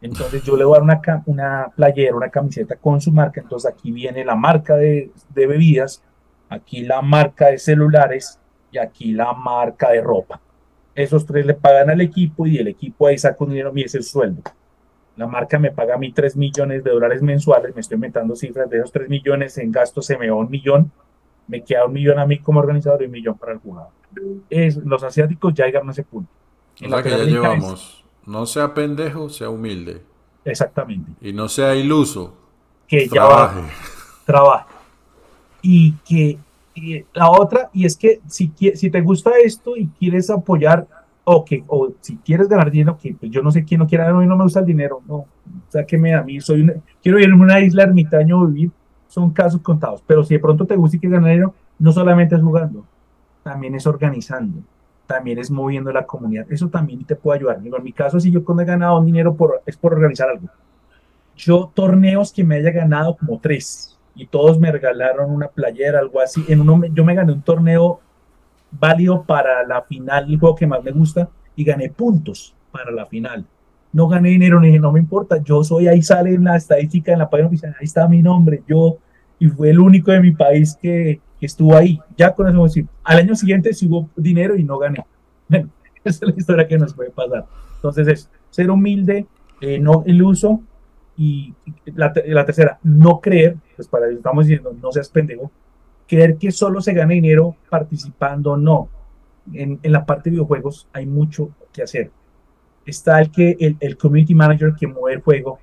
Entonces 0.00 0.42
yo 0.42 0.56
le 0.56 0.64
voy 0.64 0.74
a 0.76 0.80
dar 0.80 0.82
una, 0.82 1.22
una 1.26 1.72
playera, 1.76 2.16
una 2.16 2.28
camiseta 2.28 2.74
con 2.76 3.00
su 3.00 3.12
marca. 3.12 3.40
Entonces 3.40 3.70
aquí 3.70 3.92
viene 3.92 4.24
la 4.24 4.34
marca 4.34 4.74
de, 4.74 5.12
de 5.32 5.46
bebidas, 5.46 6.02
aquí 6.48 6.80
la 6.80 7.00
marca 7.02 7.46
de 7.46 7.58
celulares 7.58 8.40
y 8.72 8.78
aquí 8.78 9.12
la 9.12 9.32
marca 9.32 9.90
de 9.90 10.00
ropa. 10.00 10.40
Esos 10.94 11.24
tres 11.24 11.46
le 11.46 11.54
pagan 11.54 11.90
al 11.90 12.00
equipo 12.00 12.46
y 12.46 12.58
el 12.58 12.66
equipo 12.66 13.06
ahí 13.06 13.16
saca 13.16 13.44
un 13.44 13.50
dinero 13.50 13.70
y 13.74 13.82
ese 13.82 13.98
es 13.98 14.06
el 14.06 14.10
sueldo 14.10 14.42
la 15.16 15.26
marca 15.26 15.58
me 15.58 15.70
paga 15.70 15.94
a 15.94 15.98
mí 15.98 16.12
3 16.12 16.36
millones 16.36 16.84
de 16.84 16.90
dólares 16.90 17.22
mensuales, 17.22 17.74
me 17.74 17.80
estoy 17.80 17.96
inventando 17.96 18.34
cifras 18.34 18.68
de 18.70 18.78
esos 18.78 18.92
3 18.92 19.08
millones 19.08 19.58
en 19.58 19.70
gastos, 19.70 20.06
se 20.06 20.16
me 20.16 20.30
va 20.30 20.36
un 20.36 20.50
millón, 20.50 20.90
me 21.48 21.62
queda 21.62 21.86
un 21.86 21.92
millón 21.92 22.18
a 22.18 22.26
mí 22.26 22.38
como 22.38 22.60
organizador 22.60 23.02
y 23.02 23.06
un 23.06 23.12
millón 23.12 23.36
para 23.36 23.52
el 23.52 23.58
jugador. 23.58 23.90
Es, 24.48 24.76
los 24.76 25.02
asiáticos 25.02 25.52
ya 25.54 25.66
llegaron 25.66 25.88
a 25.88 25.92
ese 25.92 26.02
punto. 26.02 26.30
En 26.80 26.90
la 26.90 27.02
que 27.02 27.10
ya 27.10 27.24
llevamos. 27.24 28.04
no 28.26 28.46
sea 28.46 28.72
pendejo, 28.72 29.28
sea 29.28 29.50
humilde. 29.50 30.02
Exactamente. 30.44 31.12
Y 31.20 31.32
no 31.32 31.48
sea 31.48 31.74
iluso. 31.74 32.34
Que 32.88 33.08
trabaje. 33.08 33.60
ya 33.60 34.24
trabaje. 34.26 34.66
Y 35.62 35.92
que 35.98 36.38
la 37.12 37.30
otra, 37.30 37.70
y 37.72 37.84
es 37.84 37.96
que 37.96 38.20
si, 38.26 38.52
si 38.74 38.90
te 38.90 39.00
gusta 39.00 39.32
esto 39.42 39.76
y 39.76 39.88
quieres 39.88 40.30
apoyar 40.30 40.86
o 41.24 41.44
que 41.44 41.62
o 41.68 41.92
si 42.00 42.16
quieres 42.16 42.48
ganar 42.48 42.70
dinero, 42.70 42.98
que 43.00 43.14
pues 43.14 43.30
yo 43.30 43.42
no 43.42 43.50
sé 43.50 43.64
quién 43.64 43.80
no 43.80 43.86
quiere 43.86 44.04
ganar, 44.04 44.24
no 44.24 44.36
me 44.36 44.44
gusta 44.44 44.60
el 44.60 44.66
dinero, 44.66 45.02
no, 45.06 45.14
o 45.14 45.26
sea 45.68 45.84
que 45.84 45.96
me 45.98 46.14
a 46.14 46.22
mí, 46.22 46.40
soy 46.40 46.70
quiero 47.02 47.18
ir 47.20 47.30
a 47.30 47.34
una 47.34 47.60
isla 47.60 47.84
ermitaño 47.84 48.46
vivir, 48.46 48.70
son 49.06 49.30
casos 49.30 49.60
contados, 49.60 50.02
pero 50.06 50.24
si 50.24 50.34
de 50.34 50.40
pronto 50.40 50.66
te 50.66 50.76
gusta 50.76 50.96
y 50.96 51.00
quieres 51.00 51.18
ganar 51.18 51.30
dinero, 51.30 51.54
no 51.78 51.92
solamente 51.92 52.34
es 52.34 52.42
jugando, 52.42 52.84
también 53.42 53.74
es 53.74 53.86
organizando, 53.86 54.62
también 55.06 55.38
es 55.38 55.50
moviendo 55.50 55.92
la 55.92 56.06
comunidad, 56.06 56.50
eso 56.50 56.68
también 56.68 57.04
te 57.04 57.16
puede 57.16 57.38
ayudar. 57.38 57.60
en 57.64 57.84
mi 57.84 57.92
caso, 57.92 58.18
si 58.18 58.30
yo 58.30 58.44
cuando 58.44 58.62
he 58.62 58.66
ganado 58.66 59.02
dinero 59.02 59.34
por, 59.34 59.62
es 59.66 59.76
por 59.76 59.92
organizar 59.94 60.28
algo. 60.30 60.48
Yo 61.36 61.70
torneos 61.74 62.32
que 62.32 62.44
me 62.44 62.56
haya 62.56 62.70
ganado 62.70 63.16
como 63.16 63.38
tres 63.38 63.98
y 64.14 64.26
todos 64.26 64.58
me 64.58 64.70
regalaron 64.70 65.30
una 65.30 65.48
playera, 65.48 65.98
algo 65.98 66.20
así. 66.20 66.44
En 66.48 66.60
uno 66.60 66.86
yo 66.92 67.04
me 67.04 67.14
gané 67.14 67.32
un 67.32 67.42
torneo 67.42 68.00
válido 68.70 69.22
para 69.24 69.66
la 69.66 69.82
final, 69.82 70.30
el 70.30 70.38
juego 70.38 70.56
que 70.56 70.66
más 70.66 70.82
me 70.82 70.90
gusta, 70.90 71.28
y 71.54 71.64
gané 71.64 71.90
puntos 71.90 72.54
para 72.70 72.90
la 72.90 73.06
final. 73.06 73.44
No 73.92 74.08
gané 74.08 74.30
dinero, 74.30 74.58
ni 74.58 74.68
dije, 74.68 74.78
no 74.78 74.92
me 74.92 75.00
importa, 75.00 75.42
yo 75.42 75.62
soy, 75.62 75.86
ahí 75.86 76.02
sale 76.02 76.34
en 76.34 76.44
la 76.44 76.56
estadística, 76.56 77.12
en 77.12 77.18
la 77.18 77.28
página 77.28 77.48
oficial, 77.48 77.76
ahí 77.78 77.84
está 77.84 78.08
mi 78.08 78.22
nombre, 78.22 78.62
yo, 78.66 78.96
y 79.38 79.48
fue 79.48 79.70
el 79.70 79.78
único 79.78 80.10
de 80.10 80.20
mi 80.20 80.32
país 80.32 80.78
que, 80.80 81.20
estuvo 81.40 81.76
ahí. 81.76 81.98
Ya 82.16 82.32
con 82.32 82.48
eso, 82.48 82.62
decir, 82.62 82.86
al 83.02 83.18
año 83.18 83.34
siguiente 83.34 83.74
sí 83.74 83.88
hubo 83.88 84.08
dinero 84.14 84.54
y 84.54 84.62
no 84.62 84.78
gané, 84.78 85.04
Bueno, 85.48 85.70
esa 86.04 86.24
es 86.24 86.32
la 86.32 86.38
historia 86.38 86.68
que 86.68 86.78
nos 86.78 86.94
puede 86.94 87.10
pasar. 87.10 87.46
Entonces 87.74 88.06
es 88.06 88.30
ser 88.50 88.70
humilde, 88.70 89.26
eh, 89.60 89.80
no 89.80 90.04
el 90.06 90.22
uso 90.22 90.60
y 91.16 91.52
la, 91.86 92.12
la, 92.26 92.44
tercera, 92.44 92.78
no 92.84 93.20
creer, 93.20 93.56
pues 93.82 93.88
para 93.88 94.06
eso 94.06 94.16
estamos 94.16 94.46
diciendo, 94.46 94.74
no 94.80 94.92
seas 94.92 95.08
pendejo, 95.08 95.50
creer 96.06 96.36
que 96.36 96.52
solo 96.52 96.80
se 96.80 96.92
gana 96.92 97.14
dinero 97.14 97.56
participando, 97.68 98.56
no. 98.56 98.88
En, 99.52 99.80
la 99.82 100.06
parte 100.06 100.30
de 100.30 100.34
videojuegos 100.34 100.88
hay 100.92 101.06
mucho 101.06 101.50
que 101.72 101.82
hacer. 101.82 102.10
Está 102.86 103.20
el 103.20 103.30
que 103.30 103.76
el, 103.80 103.96
community 103.96 104.34
manager 104.34 104.74
que 104.78 104.86
mueve 104.86 105.16
el 105.16 105.22
juego, 105.22 105.58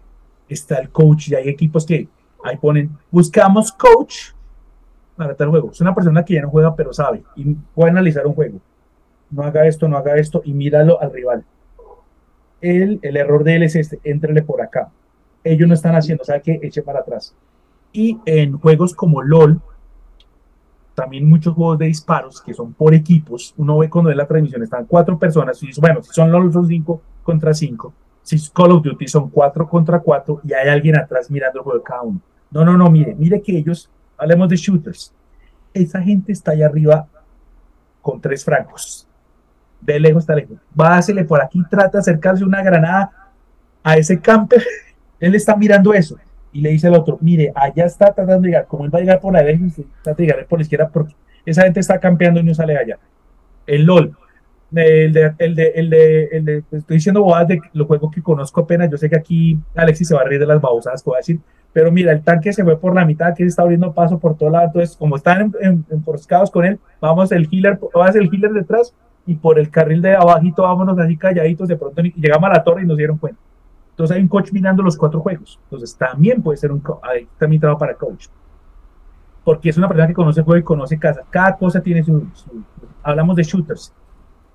está 0.50 0.80
el 0.80 0.90
coach 0.90 1.30
y 1.30 1.36
hay 1.36 1.48
equipos 1.48 1.86
que 1.86 2.08
ahí 2.44 2.58
ponen, 2.58 2.90
buscamos 3.12 3.72
coach 3.72 4.32
para 5.16 5.36
tal 5.36 5.50
juego. 5.50 5.72
Es 5.72 5.80
una 5.82 5.96
persona 5.96 6.26
que 6.26 6.34
ya 6.34 6.42
no 6.42 6.50
juega 6.50 6.76
pero 6.76 6.94
sabe 6.94 7.24
y 7.36 7.54
puede 7.76 7.92
analizar 7.92 8.26
un 8.28 8.34
juego. 8.34 8.60
No 9.32 9.44
haga 9.44 9.66
esto, 9.66 9.88
no 9.88 9.98
haga 9.98 10.16
esto 10.16 10.42
y 10.44 10.54
míralo 10.54 11.02
al 11.02 11.14
rival. 11.14 11.46
El, 12.60 13.00
el 13.02 13.16
error 13.16 13.44
de 13.44 13.56
él 13.56 13.64
es 13.64 13.76
este, 13.76 14.00
entrele 14.04 14.42
por 14.42 14.62
acá. 14.62 14.90
Ellos 15.44 15.68
no 15.68 15.74
están 15.74 15.96
haciendo, 15.96 16.24
sabe 16.24 16.42
que 16.42 16.60
eche 16.62 16.82
para 16.82 17.00
atrás. 17.00 17.34
Y 17.92 18.20
en 18.26 18.58
juegos 18.60 18.94
como 18.94 19.22
LOL, 19.22 19.62
también 20.94 21.28
muchos 21.28 21.56
juegos 21.56 21.80
de 21.80 21.86
disparos 21.86 22.42
que 22.42 22.54
son 22.54 22.74
por 22.74 22.94
equipos, 22.94 23.54
uno 23.58 23.78
ve 23.78 23.90
cuando 23.90 24.10
ve 24.10 24.16
la 24.16 24.28
transmisión, 24.28 24.62
están 24.62 24.86
cuatro 24.86 25.18
personas, 25.18 25.62
y 25.64 25.70
bueno, 25.80 26.04
si 26.04 26.12
son 26.12 26.30
LOL 26.32 26.52
son 26.52 26.68
cinco 26.68 27.02
contra 27.24 27.54
cinco, 27.54 27.94
si 28.22 28.36
es 28.36 28.50
Call 28.50 28.72
of 28.72 28.84
Duty 28.84 29.08
son 29.08 29.30
cuatro 29.30 29.68
contra 29.68 30.00
cuatro 30.00 30.42
y 30.44 30.54
hay 30.54 30.68
alguien 30.68 30.98
atrás 30.98 31.32
mirando 31.32 31.60
el 31.60 31.64
juego 31.64 31.80
de 31.80 31.84
cada 31.84 32.02
uno. 32.02 32.20
No, 32.52 32.66
no, 32.66 32.76
no, 32.76 32.90
mire, 32.90 33.16
mire 33.16 33.42
que 33.42 33.58
ellos, 33.58 33.90
hablemos 34.18 34.50
de 34.50 34.58
shooters, 34.58 35.14
esa 35.74 36.02
gente 36.02 36.32
está 36.32 36.52
allá 36.52 36.66
arriba 36.66 37.08
con 38.02 38.20
tres 38.20 38.44
francos, 38.44 39.08
de 39.80 40.00
lejos 40.00 40.24
está 40.24 40.36
lejos, 40.36 40.58
básele 40.76 41.24
por 41.24 41.42
aquí, 41.42 41.64
trata 41.70 41.92
de 41.92 42.00
acercarse 42.00 42.44
una 42.44 42.62
granada 42.62 43.32
a 43.82 43.98
ese 43.98 44.20
camper, 44.20 44.64
él 45.20 45.34
está 45.34 45.56
mirando 45.56 45.94
eso 45.94 46.18
y 46.52 46.62
le 46.62 46.70
dice 46.70 46.88
al 46.88 46.96
otro, 46.96 47.18
mire, 47.22 47.52
allá 47.56 47.86
está 47.86 48.14
tratando 48.14 48.42
de 48.42 48.50
llegar, 48.50 48.68
como 48.68 48.86
él 48.86 48.94
va 48.94 49.00
a 49.00 49.02
llegar 49.02 49.20
por 49.20 49.34
la 49.34 49.44
derecha, 49.44 49.84
trata 50.02 50.18
de 50.18 50.28
llegar 50.28 50.46
por 50.48 50.60
la 50.60 50.64
izquierda 50.64 50.90
porque 50.90 51.16
esa 51.46 51.64
gente 51.64 51.80
está 51.80 52.00
campeando 52.00 52.40
y 52.40 52.44
no 52.44 52.54
sale 52.54 52.78
allá. 52.78 52.98
El 53.68 53.84
LOL, 53.86 54.16
el 54.76 55.14
de, 55.14 55.34
el 55.38 55.56
de, 55.56 55.68
el 55.76 55.90
de, 55.90 56.24
el 56.32 56.46
de 56.46 56.64
estoy 56.72 56.98
diciendo 56.98 57.24
bobadas 57.24 57.48
de 57.48 57.62
los 57.74 57.88
juegos 57.88 58.12
que 58.14 58.22
conozco 58.22 58.62
apenas, 58.62 58.90
yo 58.90 58.98
sé 58.98 59.10
que 59.10 59.18
aquí 59.18 59.60
Alexis 59.76 60.08
se 60.08 60.16
va 60.16 60.22
a 60.22 60.24
reír 60.24 60.40
de 60.40 60.46
las 60.46 60.62
babosadas 60.62 61.02
que 61.02 61.10
voy 61.10 61.18
a 61.18 61.20
decir, 61.20 61.40
pero 61.72 61.92
mira, 61.92 62.12
el 62.12 62.24
tanque 62.24 62.52
se 62.52 62.64
fue 62.64 62.80
por 62.80 62.96
la 62.96 63.06
mitad, 63.06 63.34
que 63.36 63.44
está 63.44 63.62
abriendo 63.62 63.94
paso 63.94 64.20
por 64.20 64.38
todo 64.38 64.50
lado, 64.50 64.66
entonces 64.68 64.96
como 64.96 65.16
están 65.16 65.52
enforscados 65.90 66.52
con 66.52 66.66
él, 66.66 66.80
vamos 67.00 67.32
el 67.32 67.48
healer, 67.52 67.80
vamos 67.94 68.16
el 68.16 68.30
healer 68.34 68.52
detrás 68.52 68.94
y 69.26 69.36
por 69.36 69.60
el 69.60 69.70
carril 69.70 70.02
de 70.02 70.16
abajito 70.16 70.64
vámonos 70.64 70.98
así 70.98 71.18
calladitos, 71.18 71.68
de 71.68 71.78
pronto 71.78 72.02
llegamos 72.02 72.50
a 72.50 72.54
la 72.54 72.64
torre 72.64 72.84
y 72.84 72.86
nos 72.86 72.98
dieron 72.98 73.18
cuenta. 73.18 73.40
Entonces 74.00 74.16
hay 74.16 74.24
un 74.24 74.30
coach 74.30 74.54
mirando 74.54 74.82
los 74.82 74.96
cuatro 74.96 75.20
juegos. 75.20 75.60
Entonces 75.66 75.94
también 75.98 76.42
puede 76.42 76.56
ser 76.56 76.72
un 76.72 76.82
ahí 77.04 77.28
también 77.38 77.60
trabajo 77.60 77.80
para 77.80 77.96
coach. 77.96 78.28
Porque 79.44 79.68
es 79.68 79.78
una 79.78 79.90
persona 79.90 80.08
que 80.08 80.14
conoce 80.14 80.40
el 80.40 80.46
juego 80.46 80.58
y 80.58 80.64
conoce 80.64 80.98
casa. 80.98 81.24
Cada 81.30 81.58
cosa 81.58 81.82
tiene 81.82 82.02
su, 82.02 82.26
hablamos 83.04 83.36
de 83.36 83.44
shooters. 83.44 83.94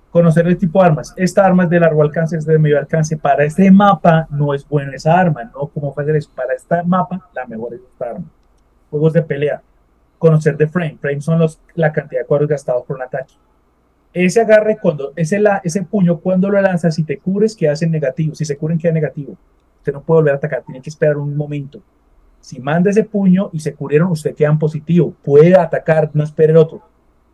Conocer 0.09 0.47
el 0.47 0.57
tipo 0.57 0.81
de 0.81 0.87
armas. 0.87 1.13
Esta 1.15 1.45
arma 1.45 1.65
es 1.65 1.69
de 1.69 1.79
largo 1.79 2.01
alcance, 2.01 2.35
es 2.35 2.45
de 2.47 2.57
medio 2.57 2.79
alcance. 2.79 3.17
Para 3.17 3.43
este 3.43 3.69
mapa 3.69 4.25
no 4.31 4.51
es 4.51 4.67
bueno 4.67 4.91
esa 4.93 5.15
arma, 5.15 5.43
¿no? 5.43 5.67
¿Cómo 5.67 5.93
hacer 5.95 6.15
eso? 6.15 6.31
Para 6.33 6.55
este 6.55 6.81
mapa, 6.81 7.29
la 7.35 7.45
mejor 7.45 7.75
es 7.75 7.81
esta 7.81 8.09
arma. 8.09 8.25
Juegos 8.89 9.13
de 9.13 9.21
pelea. 9.21 9.61
Conocer 10.17 10.57
de 10.57 10.65
frame. 10.65 10.97
Frame 10.99 11.21
son 11.21 11.37
los, 11.37 11.61
la 11.75 11.93
cantidad 11.93 12.21
de 12.21 12.25
cuadros 12.25 12.49
gastados 12.49 12.83
por 12.83 12.95
un 12.95 13.03
ataque 13.03 13.35
ese 14.23 14.39
agarre, 14.39 14.77
cuando 14.81 15.11
ese, 15.17 15.39
la, 15.39 15.61
ese 15.63 15.83
puño, 15.83 16.19
cuando 16.19 16.49
lo 16.49 16.61
lanzas, 16.61 16.95
si 16.95 17.03
te 17.03 17.17
cubres, 17.17 17.53
queda 17.53 17.73
en 17.81 17.91
negativo. 17.91 18.33
Si 18.33 18.45
se 18.45 18.55
cubren, 18.55 18.77
queda 18.77 18.93
negativo. 18.93 19.35
Usted 19.79 19.91
no 19.91 20.01
puede 20.01 20.21
volver 20.21 20.33
a 20.35 20.37
atacar, 20.37 20.63
tiene 20.63 20.81
que 20.81 20.89
esperar 20.89 21.17
un 21.17 21.35
momento. 21.35 21.81
Si 22.39 22.59
manda 22.59 22.89
ese 22.89 23.03
puño 23.03 23.49
y 23.51 23.59
se 23.59 23.73
cubrieron, 23.73 24.09
usted 24.09 24.33
queda 24.33 24.49
en 24.49 24.57
positivo. 24.57 25.13
Puede 25.21 25.55
atacar, 25.55 26.11
no 26.13 26.23
espere 26.23 26.51
el 26.51 26.57
otro. 26.57 26.81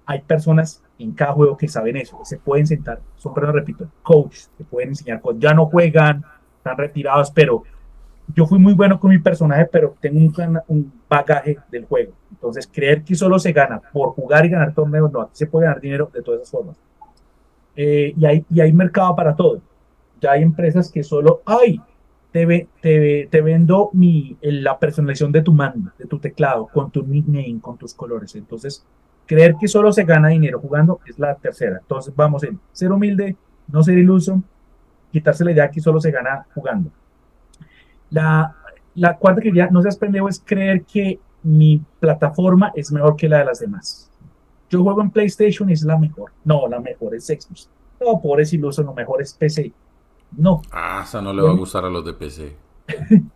Hay 0.07 0.21
personas 0.21 0.81
en 0.97 1.11
cada 1.11 1.33
juego 1.33 1.55
que 1.55 1.67
saben 1.67 1.97
eso, 1.97 2.19
se 2.23 2.37
pueden 2.37 2.65
sentar. 2.65 2.99
Son 3.15 3.31
personas, 3.31 3.55
repito, 3.55 3.87
coach, 4.01 4.39
que 4.57 4.63
pueden 4.63 4.89
enseñar. 4.89 5.21
Ya 5.37 5.53
no 5.53 5.67
juegan, 5.67 6.25
están 6.57 6.77
retirados, 6.77 7.29
pero 7.29 7.63
yo 8.35 8.45
fui 8.45 8.59
muy 8.59 8.73
bueno 8.73 8.99
con 8.99 9.11
mi 9.11 9.19
personaje, 9.19 9.65
pero 9.65 9.95
tengo 9.99 10.19
un, 10.67 10.91
bagaje 11.09 11.57
del 11.71 11.85
juego. 11.85 12.13
Entonces, 12.31 12.69
creer 12.71 13.03
que 13.03 13.15
solo 13.15 13.39
se 13.39 13.51
gana 13.51 13.81
por 13.91 14.09
jugar 14.09 14.45
y 14.45 14.49
ganar 14.49 14.73
torneos, 14.73 15.11
no, 15.11 15.21
aquí 15.21 15.31
se 15.33 15.47
puede 15.47 15.65
ganar 15.65 15.81
dinero 15.81 16.09
de 16.13 16.21
todas 16.21 16.41
esas 16.41 16.51
formas. 16.51 16.77
Eh, 17.75 18.13
y, 18.17 18.25
hay, 18.25 18.45
y 18.49 18.61
hay 18.61 18.71
mercado 18.73 19.15
para 19.15 19.35
todo. 19.35 19.61
Ya 20.19 20.31
hay 20.31 20.43
empresas 20.43 20.91
que 20.91 21.03
solo, 21.03 21.41
ay, 21.45 21.81
te, 22.31 22.67
te, 22.81 23.27
te 23.29 23.41
vendo 23.41 23.89
mi, 23.93 24.37
la 24.41 24.77
personalización 24.79 25.31
de 25.31 25.41
tu 25.41 25.53
mando, 25.53 25.91
de 25.97 26.05
tu 26.05 26.19
teclado, 26.19 26.67
con 26.67 26.91
tu 26.91 27.03
nickname, 27.03 27.59
con 27.61 27.77
tus 27.77 27.93
colores. 27.93 28.35
Entonces, 28.35 28.85
creer 29.25 29.55
que 29.59 29.67
solo 29.67 29.91
se 29.91 30.03
gana 30.03 30.29
dinero 30.29 30.59
jugando 30.59 30.99
es 31.05 31.19
la 31.19 31.35
tercera. 31.35 31.79
Entonces, 31.81 32.13
vamos 32.15 32.43
en 32.43 32.59
ser 32.71 32.91
humilde, 32.91 33.35
no 33.67 33.83
ser 33.83 33.97
iluso, 33.97 34.41
quitarse 35.11 35.43
la 35.43 35.51
idea 35.51 35.71
que 35.71 35.81
solo 35.81 35.99
se 35.99 36.11
gana 36.11 36.45
jugando. 36.53 36.91
La, 38.11 38.55
la 38.95 39.17
cuarta 39.17 39.41
que 39.41 39.51
ya 39.53 39.67
no 39.67 39.81
seas 39.81 39.97
pendejo 39.97 40.29
es 40.29 40.41
creer 40.45 40.83
que 40.83 41.19
mi 41.43 41.81
plataforma 41.99 42.71
es 42.75 42.91
mejor 42.91 43.15
que 43.15 43.27
la 43.27 43.39
de 43.39 43.45
las 43.45 43.59
demás. 43.59 44.11
Yo 44.69 44.83
juego 44.83 45.01
en 45.01 45.11
PlayStation 45.11 45.69
y 45.69 45.73
es 45.73 45.83
la 45.83 45.97
mejor. 45.97 46.31
No, 46.45 46.67
la 46.67 46.79
mejor 46.79 47.15
es 47.15 47.25
Xbox. 47.25 47.69
No, 47.99 48.21
por 48.21 48.39
eso 48.39 48.55
iluso, 48.55 48.83
lo 48.83 48.93
mejor 48.93 49.21
es 49.21 49.33
PC. 49.33 49.73
No. 50.37 50.61
Ah, 50.71 51.01
esa 51.03 51.21
no 51.21 51.33
le 51.33 51.41
va 51.41 51.51
a 51.51 51.55
gustar 51.55 51.83
a 51.83 51.89
los 51.89 52.05
de 52.05 52.13
PC. 52.13 52.55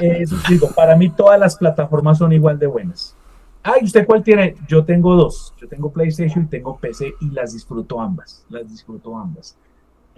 Eso 0.00 0.36
digo, 0.48 0.70
para 0.74 0.96
mí 0.96 1.10
todas 1.10 1.38
las 1.38 1.56
plataformas 1.56 2.18
son 2.18 2.32
igual 2.32 2.58
de 2.58 2.66
buenas. 2.66 3.16
Ay, 3.62 3.84
¿usted 3.84 4.06
cuál 4.06 4.22
tiene? 4.22 4.56
Yo 4.66 4.84
tengo 4.84 5.14
dos. 5.14 5.54
Yo 5.56 5.68
tengo 5.68 5.92
PlayStation 5.92 6.44
y 6.44 6.48
tengo 6.48 6.78
PC 6.78 7.14
y 7.20 7.30
las 7.30 7.52
disfruto 7.52 8.00
ambas. 8.00 8.44
Las 8.48 8.68
disfruto 8.68 9.16
ambas. 9.16 9.56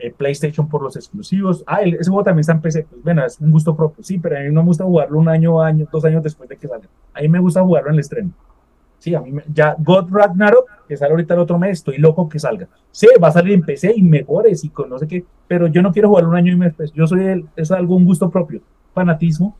Eh, 0.02 0.14
PlayStation 0.16 0.66
por 0.66 0.82
los 0.82 0.96
exclusivos. 0.96 1.62
Ah, 1.66 1.82
ese 1.82 2.08
juego 2.08 2.24
también 2.24 2.40
está 2.40 2.52
en 2.52 2.60
PC. 2.60 2.86
Pues 2.88 3.02
bueno, 3.02 3.24
es 3.24 3.38
un 3.38 3.50
gusto 3.50 3.76
propio. 3.76 4.02
Sí, 4.02 4.18
pero 4.18 4.38
a 4.38 4.40
mí 4.40 4.48
no 4.50 4.62
me 4.62 4.68
gusta 4.68 4.84
jugarlo 4.84 5.18
un 5.18 5.28
año, 5.28 5.60
año, 5.62 5.86
dos 5.92 6.04
años 6.04 6.22
después 6.22 6.48
de 6.48 6.56
que 6.56 6.66
salga. 6.66 6.88
A 7.12 7.20
mí 7.20 7.28
me 7.28 7.38
gusta 7.38 7.62
jugarlo 7.62 7.90
en 7.90 7.94
el 7.94 8.00
estreno. 8.00 8.30
Sí, 8.98 9.14
a 9.14 9.20
mí 9.20 9.32
me, 9.32 9.42
ya 9.52 9.76
God 9.78 10.10
Ragnarok, 10.10 10.86
que 10.88 10.96
sale 10.96 11.10
ahorita 11.12 11.34
el 11.34 11.40
otro 11.40 11.58
mes, 11.58 11.78
estoy 11.78 11.98
loco 11.98 12.28
que 12.28 12.38
salga. 12.38 12.68
Sí, 12.90 13.08
va 13.22 13.28
a 13.28 13.32
salir 13.32 13.54
en 13.54 13.62
PC 13.62 13.94
y 13.96 14.02
mejores 14.02 14.64
y 14.64 14.68
con 14.68 14.90
no 14.90 14.98
sé 14.98 15.08
qué, 15.08 15.24
pero 15.48 15.66
yo 15.68 15.80
no 15.80 15.90
quiero 15.90 16.08
jugarlo 16.08 16.30
un 16.30 16.36
año 16.36 16.52
y 16.52 16.56
mes. 16.56 16.74
Yo 16.94 17.06
soy 17.06 17.24
el, 17.24 17.46
es 17.56 17.70
algo 17.70 17.96
un 17.96 18.04
gusto 18.04 18.30
propio, 18.30 18.60
fanatismo. 18.92 19.56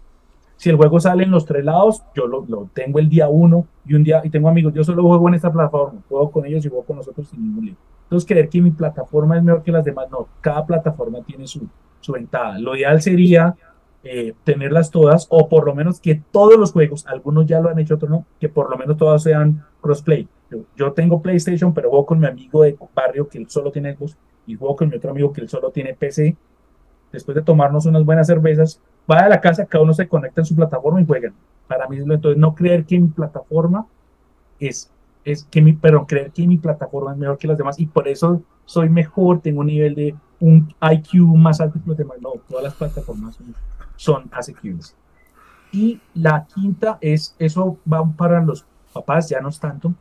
Si 0.57 0.69
el 0.69 0.77
juego 0.77 1.01
sale 1.01 1.25
en 1.25 1.31
los 1.31 1.47
tres 1.47 1.65
lados, 1.65 2.03
yo 2.15 2.27
lo, 2.27 2.45
lo 2.47 2.69
tengo 2.75 2.99
el 2.99 3.09
día 3.09 3.29
uno 3.29 3.67
y 3.87 3.95
un 3.95 4.05
día, 4.05 4.21
y 4.25 4.29
tengo 4.29 4.49
amigos, 4.49 4.75
yo 4.75 4.85
solo 4.85 5.03
juego 5.03 5.29
en 5.29 5.35
esta 5.35 5.51
plataforma, 5.51 6.01
juego 6.07 6.31
con 6.31 6.45
ellos 6.45 6.65
y 6.67 6.69
juego 6.69 6.85
con 6.85 6.97
nosotros 6.97 7.29
sin 7.29 7.43
ningún 7.43 7.65
lío. 7.65 7.77
Entonces, 8.11 8.27
creer 8.27 8.49
que 8.49 8.61
mi 8.61 8.73
plataforma 8.73 9.37
es 9.37 9.43
mejor 9.45 9.63
que 9.63 9.71
las 9.71 9.85
demás, 9.85 10.11
no, 10.11 10.27
cada 10.41 10.67
plataforma 10.67 11.23
tiene 11.23 11.47
su, 11.47 11.69
su 12.01 12.11
ventaja. 12.11 12.59
Lo 12.59 12.75
ideal 12.75 13.01
sería 13.01 13.55
eh, 14.03 14.35
tenerlas 14.43 14.91
todas, 14.91 15.29
o 15.31 15.49
por 15.49 15.65
lo 15.65 15.77
menos 15.77 16.01
que 16.01 16.21
todos 16.33 16.59
los 16.59 16.73
juegos, 16.73 17.07
algunos 17.07 17.47
ya 17.47 17.61
lo 17.61 17.69
han 17.69 17.79
hecho, 17.79 17.95
otros 17.95 18.11
no, 18.11 18.27
que 18.41 18.49
por 18.49 18.69
lo 18.69 18.77
menos 18.77 18.97
todas 18.97 19.23
sean 19.23 19.65
crossplay. 19.81 20.29
Yo, 20.51 20.59
yo 20.77 20.93
tengo 20.93 21.23
PlayStation, 21.23 21.73
pero 21.73 21.89
juego 21.89 22.05
con 22.05 22.19
mi 22.19 22.27
amigo 22.27 22.65
de 22.65 22.77
barrio 22.93 23.29
que 23.29 23.39
él 23.39 23.49
solo 23.49 23.71
tiene 23.71 23.95
Xbox, 23.95 24.17
y 24.45 24.57
juego 24.57 24.75
con 24.75 24.89
mi 24.89 24.97
otro 24.97 25.13
amigo 25.13 25.33
que 25.33 25.43
él 25.43 25.49
solo 25.49 25.71
tiene 25.71 25.95
PC. 25.95 26.37
Después 27.13 27.37
de 27.37 27.43
tomarnos 27.43 27.87
unas 27.87 28.05
buenas 28.05 28.27
cervezas, 28.27 28.81
va 29.09 29.21
a 29.21 29.29
la 29.29 29.41
casa, 29.41 29.67
cada 29.67 29.85
uno 29.85 29.95
se 29.95 30.09
conecta 30.09 30.41
en 30.41 30.47
su 30.47 30.57
plataforma 30.57 31.01
y 31.01 31.07
juegan. 31.07 31.35
Para 31.69 31.87
mí, 31.87 31.99
entonces, 31.99 32.37
no 32.37 32.57
creer 32.57 32.85
que 32.85 32.99
mi 32.99 33.07
plataforma 33.07 33.87
es 34.59 34.91
es 35.25 35.45
que 35.45 35.61
mi, 35.61 35.73
perdón, 35.73 36.07
creer 36.07 36.31
que 36.33 36.47
mi 36.47 36.57
plataforma 36.57 37.13
es 37.13 37.19
mejor 37.19 37.39
que 37.39 37.49
las 37.49 37.59
demás 37.59 37.79
y 37.79 37.87
por 37.87 38.09
eso 38.09 38.43
soy 38.65 38.89
mejor, 38.89 39.41
tengo 39.41 39.61
un 39.61 39.67
nivel 39.67 39.95
de 39.95 40.15
un 40.41 40.75
IQ 40.81 41.15
más 41.37 41.61
alto 41.61 41.81
que 41.83 41.89
los 41.89 41.97
demás. 41.97 42.19
No, 42.21 42.33
todas 42.49 42.65
las 42.65 42.75
plataformas 42.75 43.35
son, 43.37 43.55
son 43.97 44.29
asequibles. 44.33 44.97
Y 45.73 46.01
la 46.15 46.47
quinta 46.47 46.99
es, 47.01 47.35
eso 47.39 47.79
va 47.91 48.05
para 48.17 48.43
los 48.43 48.65
papás, 48.93 49.29
ya 49.29 49.41
no 49.41 49.49
es 49.51 49.61
tanto, 49.61 49.95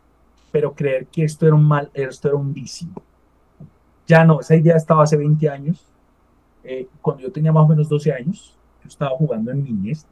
pero 0.52 0.74
creer 0.74 1.08
que 1.08 1.24
esto 1.24 1.46
era 1.46 1.56
un 1.56 1.64
mal, 1.64 1.92
esto 1.94 2.28
era 2.30 2.38
un 2.38 2.54
vicio. 2.54 2.88
Ya 4.08 4.26
no, 4.26 4.40
esa 4.40 4.56
idea 4.56 4.76
estaba 4.76 5.04
hace 5.04 5.18
20 5.18 5.50
años, 5.50 5.86
eh, 6.64 6.88
cuando 7.02 7.24
yo 7.24 7.32
tenía 7.32 7.52
más 7.52 7.66
o 7.66 7.68
menos 7.68 7.88
12 7.88 8.12
años, 8.12 8.58
yo 8.84 8.88
estaba 8.88 9.12
jugando 9.12 9.52
en 9.52 9.64
niñez, 9.64 10.06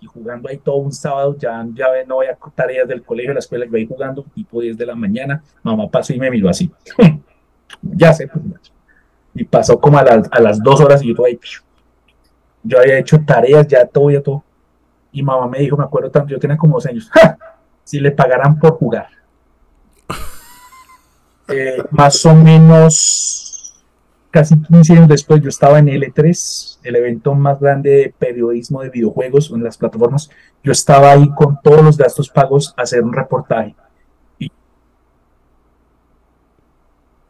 y 0.00 0.06
jugando 0.06 0.48
ahí 0.48 0.58
todo 0.58 0.76
un 0.76 0.92
sábado, 0.92 1.36
ya, 1.38 1.64
ya 1.74 1.86
no 2.06 2.20
había 2.20 2.36
tareas 2.54 2.88
del 2.88 3.02
colegio, 3.02 3.30
de 3.30 3.34
la 3.34 3.40
escuela, 3.40 3.66
yo 3.66 3.76
ahí 3.76 3.86
jugando 3.86 4.24
tipo 4.34 4.60
10 4.60 4.76
de 4.76 4.86
la 4.86 4.94
mañana, 4.94 5.42
mamá 5.62 5.88
pasó 5.88 6.12
y 6.14 6.18
me 6.18 6.30
miró 6.30 6.48
así. 6.48 6.70
ya 7.82 8.12
sé, 8.12 8.26
pues, 8.28 8.44
y 9.34 9.44
pasó 9.44 9.78
como 9.78 9.98
a 9.98 10.04
las, 10.04 10.28
a 10.32 10.40
las 10.40 10.62
dos 10.62 10.80
horas 10.80 11.02
y 11.02 11.08
yo 11.08 11.14
todo 11.14 11.26
ahí, 11.26 11.38
yo 12.62 12.78
había 12.78 12.98
hecho 12.98 13.20
tareas, 13.24 13.66
ya 13.66 13.86
todo, 13.86 14.10
ya 14.10 14.22
todo. 14.22 14.42
Y 15.12 15.22
mamá 15.22 15.46
me 15.48 15.58
dijo, 15.58 15.76
me 15.76 15.84
acuerdo 15.84 16.10
tanto, 16.10 16.30
yo 16.30 16.38
tenía 16.38 16.56
como 16.56 16.74
dos 16.74 16.86
años, 16.86 17.10
si 17.84 18.00
le 18.00 18.10
pagaran 18.10 18.58
por 18.58 18.72
jugar. 18.74 19.08
Eh, 21.52 21.82
más 21.90 22.24
o 22.26 22.32
menos 22.32 23.49
casi 24.30 24.60
15 24.60 24.92
años 24.92 25.08
después 25.08 25.40
yo 25.42 25.48
estaba 25.48 25.78
en 25.78 25.86
L3, 25.86 26.78
el 26.82 26.96
evento 26.96 27.34
más 27.34 27.60
grande 27.60 27.90
de 27.90 28.14
periodismo 28.16 28.82
de 28.82 28.90
videojuegos 28.90 29.50
en 29.50 29.64
las 29.64 29.76
plataformas. 29.76 30.30
Yo 30.62 30.72
estaba 30.72 31.12
ahí 31.12 31.28
con 31.34 31.60
todos 31.62 31.82
los 31.82 31.96
gastos 31.96 32.28
pagos 32.28 32.74
a 32.76 32.82
hacer 32.82 33.02
un 33.02 33.12
reportaje. 33.12 33.74
Y... 34.38 34.50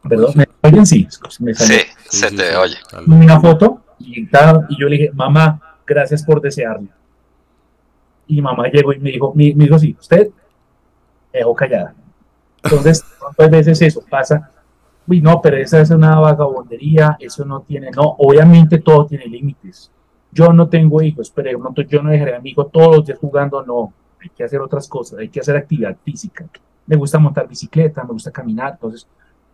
Perdón, 0.07 0.33
¿me 0.35 0.47
oyen? 0.61 0.85
Sí, 0.85 1.07
me 1.39 1.53
sí, 1.53 1.81
se 2.09 2.31
te 2.31 2.55
oye. 2.55 2.77
Una 3.07 3.39
foto 3.39 3.81
y, 3.99 4.21
y 4.21 4.79
yo 4.79 4.87
le 4.87 4.97
dije, 4.97 5.11
mamá, 5.13 5.77
gracias 5.85 6.23
por 6.23 6.41
desearme. 6.41 6.89
Y 8.27 8.41
mamá 8.41 8.67
llegó 8.67 8.93
y 8.93 8.99
me 8.99 9.11
dijo, 9.11 9.33
me, 9.35 9.53
dijo, 9.53 9.77
sí, 9.77 9.95
usted 9.99 10.29
dejó 11.33 11.55
callada. 11.55 11.93
Entonces, 12.63 13.03
¿cuántas 13.19 13.49
veces 13.49 13.81
eso 13.81 14.03
pasa? 14.09 14.51
Uy, 15.07 15.21
no, 15.21 15.41
pero 15.41 15.57
esa 15.57 15.81
es 15.81 15.89
una 15.89 16.19
vagabondería, 16.19 17.17
eso 17.19 17.43
no 17.43 17.61
tiene, 17.61 17.91
no, 17.91 18.15
obviamente 18.19 18.79
todo 18.79 19.05
tiene 19.05 19.25
límites. 19.25 19.91
Yo 20.31 20.53
no 20.53 20.69
tengo 20.69 21.01
hijos, 21.01 21.31
pero 21.31 21.51
yo 21.87 22.01
no 22.01 22.09
dejaré 22.09 22.35
a 22.35 22.39
mi 22.39 22.51
hijo 22.51 22.67
todos 22.67 22.97
los 22.97 23.05
días 23.05 23.19
jugando, 23.19 23.63
no, 23.65 23.93
hay 24.21 24.29
que 24.29 24.43
hacer 24.43 24.61
otras 24.61 24.87
cosas, 24.87 25.19
hay 25.19 25.29
que 25.29 25.39
hacer 25.39 25.57
actividad 25.57 25.97
física. 26.03 26.45
Me 26.85 26.95
gusta 26.95 27.19
montar 27.19 27.47
bicicleta, 27.47 28.03
me 28.03 28.13
gusta 28.13 28.31
caminar, 28.31 28.73
entonces 28.73 29.07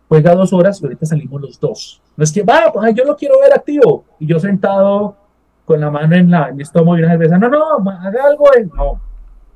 juega 0.08 0.36
dos 0.36 0.54
horas 0.54 0.82
y 0.82 0.86
ahorita 0.86 1.06
salimos 1.06 1.42
los 1.42 1.60
dos. 1.60 2.02
No 2.16 2.24
es 2.24 2.32
que, 2.32 2.44
va, 2.44 2.72
pues, 2.72 2.94
yo 2.94 3.04
lo 3.04 3.16
quiero 3.16 3.40
ver 3.40 3.54
activo 3.54 4.06
y 4.20 4.28
yo 4.28 4.40
sentado 4.40 5.16
con 5.66 5.80
la 5.80 5.90
mano 5.90 6.16
en, 6.16 6.30
la, 6.30 6.50
en 6.50 6.56
el 6.56 6.62
estómago 6.62 6.98
y 6.98 7.02
una 7.02 7.12
cerveza, 7.12 7.38
no, 7.38 7.50
no, 7.50 7.90
haga 7.90 8.26
algo, 8.26 8.46
no, 8.76 9.02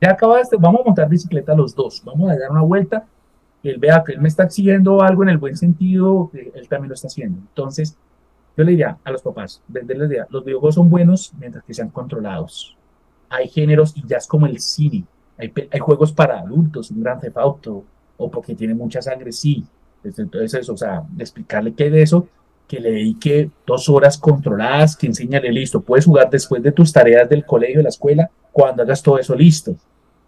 ya 0.02 0.12
acabaste, 0.12 0.58
vamos 0.60 0.82
a 0.82 0.86
montar 0.86 1.08
bicicleta 1.08 1.56
los 1.56 1.76
dos, 1.76 2.02
vamos 2.04 2.30
a 2.32 2.38
dar 2.38 2.52
una 2.52 2.62
vuelta 2.62 3.06
él 3.70 3.78
vea 3.78 4.04
que 4.04 4.14
él 4.14 4.22
me 4.22 4.28
está 4.28 4.44
haciendo 4.44 5.02
algo 5.02 5.24
en 5.24 5.30
el 5.30 5.38
buen 5.38 5.56
sentido, 5.56 6.32
él 6.34 6.68
también 6.68 6.90
lo 6.90 6.96
está 6.96 7.08
haciendo. 7.08 7.38
Entonces, 7.40 7.96
yo 8.58 8.64
le 8.64 8.72
diría 8.72 8.98
a 9.04 9.12
los 9.12 9.22
papás, 9.22 9.62
venderles 9.68 10.10
idea, 10.10 10.28
los 10.30 10.44
videojuegos 10.44 10.76
son 10.76 10.90
buenos 10.90 11.32
mientras 11.40 11.64
que 11.64 11.74
sean 11.74 11.90
controlados. 11.90 12.76
Hay 13.30 13.48
géneros 13.48 13.94
y 13.96 14.06
ya 14.06 14.18
es 14.18 14.28
como 14.28 14.46
el 14.46 14.60
cine. 14.60 15.06
Hay, 15.38 15.54
hay 15.72 15.80
juegos 15.80 16.12
para 16.12 16.40
adultos, 16.40 16.92
un 16.92 17.02
gran 17.02 17.20
Auto, 17.36 17.84
o 18.18 18.30
porque 18.30 18.56
tiene 18.56 18.74
mucha 18.74 19.02
sangre, 19.02 19.32
sí. 19.32 19.64
Entonces, 20.04 20.54
eso, 20.56 20.74
o 20.74 20.78
sea, 20.78 21.04
explicarle 21.18 21.74
qué 21.74 21.90
de 21.90 22.02
eso, 22.02 22.28
que 22.68 22.80
le 22.80 22.92
dedique 22.92 23.50
dos 23.66 23.88
horas 23.90 24.18
controladas, 24.18 24.96
que 24.96 25.08
enseñale 25.08 25.52
listo, 25.52 25.82
puedes 25.82 26.06
jugar 26.06 26.30
después 26.30 26.64
de 26.64 26.72
tus 26.72 26.92
tareas 26.92 27.30
del 27.30 27.46
colegio, 27.46 27.78
de 27.78 27.84
la 27.84 27.90
escuela, 27.90 28.30
cuando 28.52 28.84
hagas 28.84 29.04
todo 29.04 29.20
eso 29.20 29.36
listo 29.36 29.76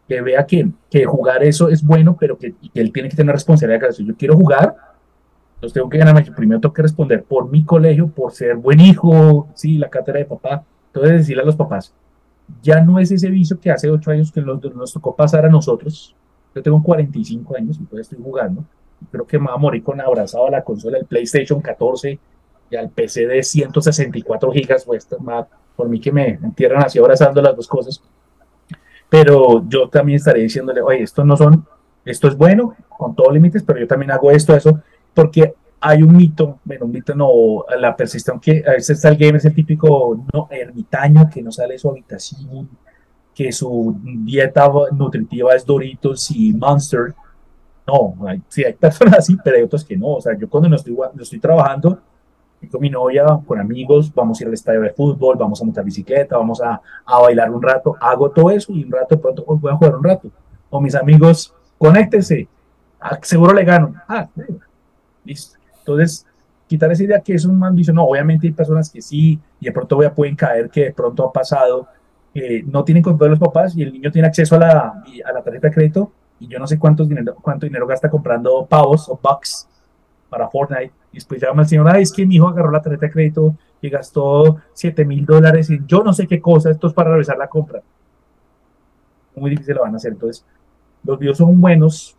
que 0.08 0.22
vea 0.22 0.46
que, 0.46 0.70
que 0.90 1.06
jugar 1.06 1.44
eso 1.44 1.70
es 1.70 1.84
bueno, 1.84 2.18
pero 2.20 2.38
que, 2.38 2.54
él 2.74 2.92
tiene 2.92 3.10
que 3.10 3.16
tener 3.16 3.34
responsabilidad 3.34 3.90
de 3.90 4.04
Yo 4.04 4.16
quiero 4.16 4.36
jugar, 4.36 4.76
entonces 5.56 5.74
tengo 5.74 5.90
que 5.90 5.98
ganarme. 5.98 6.24
Primero 6.36 6.60
tengo 6.60 6.74
que 6.74 6.82
responder 6.82 7.24
por 7.24 7.50
mi 7.50 7.64
colegio, 7.64 8.08
por 8.08 8.34
ser 8.34 8.56
buen 8.56 8.80
hijo, 8.80 9.48
sí, 9.56 9.78
la 9.78 9.90
cátedra 9.90 10.20
de 10.20 10.26
papá. 10.26 10.64
Entonces 10.88 11.20
decirle 11.20 11.44
a 11.44 11.46
los 11.46 11.56
papás, 11.56 11.94
ya 12.62 12.82
no 12.82 13.00
es 13.00 13.12
ese 13.12 13.30
vicio 13.30 13.60
que 13.60 13.72
hace 13.72 13.90
ocho 13.90 14.12
años 14.12 14.32
que 14.32 14.42
nos, 14.42 14.62
nos 14.76 14.94
tocó 14.94 15.16
pasar 15.16 15.46
a 15.46 15.50
nosotros. 15.50 16.16
Yo 16.54 16.62
tengo 16.62 16.84
45 16.84 17.56
años 17.56 17.78
todavía 17.80 18.02
estoy 18.02 18.20
jugando. 18.22 18.64
Creo 19.10 19.26
que 19.26 19.40
me 19.40 19.48
va 19.48 19.54
a 19.54 19.58
morir 19.58 19.84
con 19.84 20.00
abrazado 20.00 20.48
a 20.48 20.52
la 20.52 20.64
consola 20.64 20.98
del 20.98 21.08
PlayStation 21.08 21.60
14 21.62 22.20
y 22.70 22.76
al 22.76 22.90
PC 22.90 23.28
de 23.28 23.42
164 23.42 24.52
gigas. 24.52 24.86
Pues, 24.86 25.08
por 25.76 25.90
mí 25.90 26.00
que 26.00 26.12
me 26.12 26.28
entierran 26.28 26.84
así 26.84 27.00
abrazando 27.00 27.42
las 27.42 27.56
dos 27.56 27.68
cosas 27.68 28.02
pero 29.14 29.64
yo 29.70 29.88
también 29.90 30.16
estaré 30.16 30.42
diciéndole, 30.42 30.82
oye, 30.82 31.04
esto 31.04 31.24
no 31.24 31.38
son, 31.38 31.64
esto 32.04 32.28
es 32.28 32.36
bueno, 32.36 32.76
con 32.98 33.16
todos 33.16 33.32
límites, 33.32 33.62
pero 33.62 33.80
yo 33.80 33.88
también 33.88 34.10
hago 34.10 34.32
esto, 34.32 34.56
eso, 34.56 34.82
porque 35.14 35.54
hay 35.80 36.02
un 36.02 36.18
mito, 36.18 36.58
bueno, 36.66 36.86
un 36.86 36.92
mito 36.94 37.14
no, 37.14 37.64
la 37.80 37.96
persistencia, 37.96 38.42
que 38.42 38.68
a 38.68 38.72
veces 38.72 38.98
está 38.98 39.10
el 39.10 39.18
game, 39.18 39.38
es 39.38 39.46
el 39.46 39.54
típico 39.54 40.26
no, 40.34 40.48
ermitaño 40.50 41.30
que 41.32 41.44
no 41.44 41.52
sale 41.52 41.74
de 41.74 41.78
su 41.78 41.92
habitación, 41.92 42.68
que 43.36 43.52
su 43.52 43.96
dieta 44.02 44.68
nutritiva 44.92 45.54
es 45.54 45.64
Doritos 45.64 46.32
y 46.32 46.52
Monster. 46.52 47.14
No, 47.86 48.16
hay, 48.26 48.42
sí 48.48 48.64
hay 48.64 48.74
personas 48.74 49.20
así, 49.20 49.38
pero 49.44 49.58
hay 49.58 49.62
otros 49.62 49.86
que 49.86 49.96
no. 49.96 50.14
O 50.14 50.22
sea, 50.22 50.36
yo 50.36 50.50
cuando 50.50 50.70
no 50.70 50.76
estoy, 50.76 50.96
no 50.96 51.22
estoy 51.22 51.40
trabajando, 51.40 52.00
con 52.72 52.82
mi 52.82 52.90
novia, 52.90 53.26
con 53.46 53.60
amigos, 53.60 54.14
vamos 54.14 54.40
a 54.40 54.44
ir 54.44 54.48
al 54.48 54.54
estadio 54.54 54.82
de 54.82 54.92
fútbol, 54.92 55.38
vamos 55.38 55.62
a 55.62 55.66
montar 55.66 55.84
bicicleta, 55.84 56.38
vamos 56.38 56.62
a, 56.62 56.82
a 57.06 57.20
bailar 57.20 57.52
un 57.52 57.62
rato, 57.62 57.96
hago 58.00 58.30
todo 58.32 58.52
eso 58.52 58.74
y 58.74 58.84
un 58.84 58.92
rato 58.92 59.16
de 59.16 59.22
pronto 59.22 59.44
voy 59.46 59.72
a 59.72 59.76
jugar 59.76 59.96
un 59.96 60.04
rato. 60.04 60.30
O 60.70 60.82
mis 60.82 60.96
amigos, 60.96 61.54
conéctense, 61.78 62.48
ah, 63.00 63.18
seguro 63.22 63.54
le 63.54 63.64
gano. 63.64 63.94
Ah, 64.08 64.28
listo. 65.24 65.58
Entonces, 65.80 66.26
quitar 66.68 66.92
esa 66.92 67.04
idea 67.04 67.20
que 67.20 67.34
es 67.34 67.46
un 67.46 67.64
ambición, 67.64 67.96
no, 67.96 68.06
obviamente 68.06 68.48
hay 68.48 68.54
personas 68.54 68.90
que 68.90 69.02
sí, 69.02 69.40
y 69.60 69.66
de 69.66 69.72
pronto 69.72 69.96
voy 69.96 70.06
a, 70.06 70.14
pueden 70.14 70.36
caer 70.36 70.70
que 70.70 70.86
de 70.86 70.94
pronto 70.94 71.28
ha 71.28 71.32
pasado, 71.32 71.88
que 72.34 72.64
no 72.66 72.84
tienen 72.84 73.04
control 73.04 73.32
los 73.32 73.40
papás 73.40 73.76
y 73.78 73.84
el 73.84 73.94
niño 73.94 74.12
tiene 74.12 74.28
acceso 74.28 74.56
a 74.56 74.60
la, 74.60 75.04
a 75.26 75.32
la 75.32 75.44
tarjeta 75.44 75.68
de 75.68 75.74
crédito 75.74 76.12
y 76.40 76.48
yo 76.48 76.60
no 76.60 76.66
sé 76.66 76.80
cuántos 76.80 77.08
dinero, 77.08 77.36
cuánto 77.42 77.66
dinero 77.66 77.86
gasta 77.86 78.10
comprando 78.10 78.66
pavos 78.66 79.08
o 79.08 79.20
bucks 79.22 79.68
para 80.30 80.50
Fortnite. 80.50 80.92
Y 81.14 81.18
después 81.18 81.40
llama 81.40 81.62
el 81.62 81.68
señor, 81.68 81.88
ay, 81.88 82.02
es 82.02 82.12
que 82.12 82.26
mi 82.26 82.36
hijo 82.36 82.48
agarró 82.48 82.72
la 82.72 82.82
tarjeta 82.82 83.06
de 83.06 83.12
crédito 83.12 83.56
y 83.80 83.90
gastó 83.90 84.60
7 84.74 85.06
mil 85.06 85.24
dólares 85.26 85.70
y 85.70 85.80
yo 85.86 86.04
no 86.04 86.12
sé 86.12 86.26
qué 86.26 86.42
cosa, 86.42 86.72
esto 86.72 86.88
es 86.88 86.94
para 86.94 87.12
realizar 87.12 87.38
la 87.38 87.48
compra. 87.48 87.82
Muy 89.36 89.52
difícil 89.52 89.76
lo 89.76 89.82
van 89.82 89.94
a 89.94 89.98
hacer. 89.98 90.14
Entonces, 90.14 90.44
los 91.04 91.20
videos 91.20 91.38
son 91.38 91.62
buenos 91.62 92.18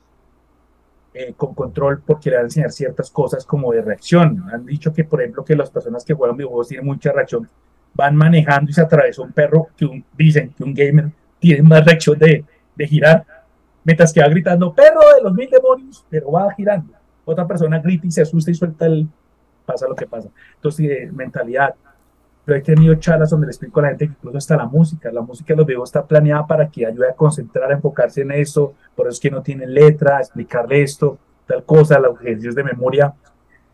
eh, 1.12 1.34
con 1.36 1.54
control 1.54 2.02
porque 2.06 2.30
le 2.30 2.36
van 2.36 2.44
a 2.44 2.46
enseñar 2.46 2.70
ciertas 2.70 3.10
cosas 3.10 3.44
como 3.44 3.72
de 3.72 3.82
reacción. 3.82 4.44
Han 4.52 4.64
dicho 4.64 4.92
que, 4.92 5.02
por 5.02 5.20
ejemplo, 5.20 5.44
que 5.44 5.56
las 5.56 5.70
personas 5.70 6.04
que 6.04 6.14
juegan 6.14 6.36
videojuegos 6.36 6.68
tienen 6.68 6.86
mucha 6.86 7.10
reacción, 7.10 7.48
van 7.94 8.14
manejando 8.14 8.70
y 8.70 8.74
se 8.74 8.80
atravesó 8.80 9.24
un 9.24 9.32
perro, 9.32 9.68
que 9.76 10.04
dicen 10.16 10.54
que 10.56 10.62
un 10.62 10.72
gamer 10.72 11.10
tiene 11.40 11.62
más 11.62 11.84
reacción 11.84 12.16
de 12.16 12.44
girar, 12.86 13.26
mientras 13.82 14.12
que 14.12 14.20
va 14.20 14.28
gritando, 14.28 14.72
perro 14.72 15.00
de 15.16 15.22
los 15.22 15.34
mil 15.34 15.50
demonios, 15.50 16.06
pero 16.08 16.30
va 16.30 16.52
girando 16.54 16.94
otra 17.24 17.46
persona 17.46 17.78
grita 17.78 18.06
y 18.06 18.10
se 18.10 18.22
asusta 18.22 18.50
y 18.50 18.54
suelta 18.54 18.86
el, 18.86 19.08
pasa 19.64 19.88
lo 19.88 19.94
que 19.94 20.06
pasa. 20.06 20.28
Entonces, 20.56 20.90
eh, 20.90 21.10
mentalidad. 21.12 21.74
Yo 22.46 22.54
he 22.54 22.60
tenido 22.60 22.94
charlas 22.96 23.30
donde 23.30 23.46
le 23.46 23.52
explico 23.52 23.80
a 23.80 23.84
la 23.84 23.88
gente 23.90 24.06
que 24.06 24.12
incluso 24.12 24.36
hasta 24.36 24.56
la 24.56 24.66
música, 24.66 25.10
la 25.10 25.22
música 25.22 25.54
de 25.54 25.56
los 25.56 25.66
videos 25.66 25.88
está 25.88 26.04
planeada 26.04 26.46
para 26.46 26.68
que 26.68 26.84
ayude 26.84 27.08
a 27.08 27.14
concentrar, 27.14 27.70
a 27.70 27.74
enfocarse 27.74 28.20
en 28.20 28.32
eso, 28.32 28.74
por 28.94 29.06
eso 29.06 29.14
es 29.14 29.20
que 29.20 29.30
no 29.30 29.42
tiene 29.42 29.66
letra, 29.66 30.18
explicarle 30.20 30.82
esto, 30.82 31.18
tal 31.46 31.64
cosa, 31.64 31.98
los 31.98 32.20
ejercicios 32.20 32.54
de 32.54 32.64
memoria, 32.64 33.14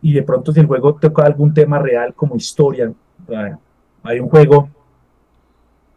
y 0.03 0.13
de 0.13 0.23
pronto 0.23 0.53
si 0.53 0.61
el 0.61 0.67
juego 0.67 0.95
toca 0.95 1.25
algún 1.25 1.53
tema 1.53 1.81
real 1.81 2.15
como 2.15 2.37
historia, 2.37 2.93
hay 4.03 4.21
un 4.21 4.29
juego 4.29 4.69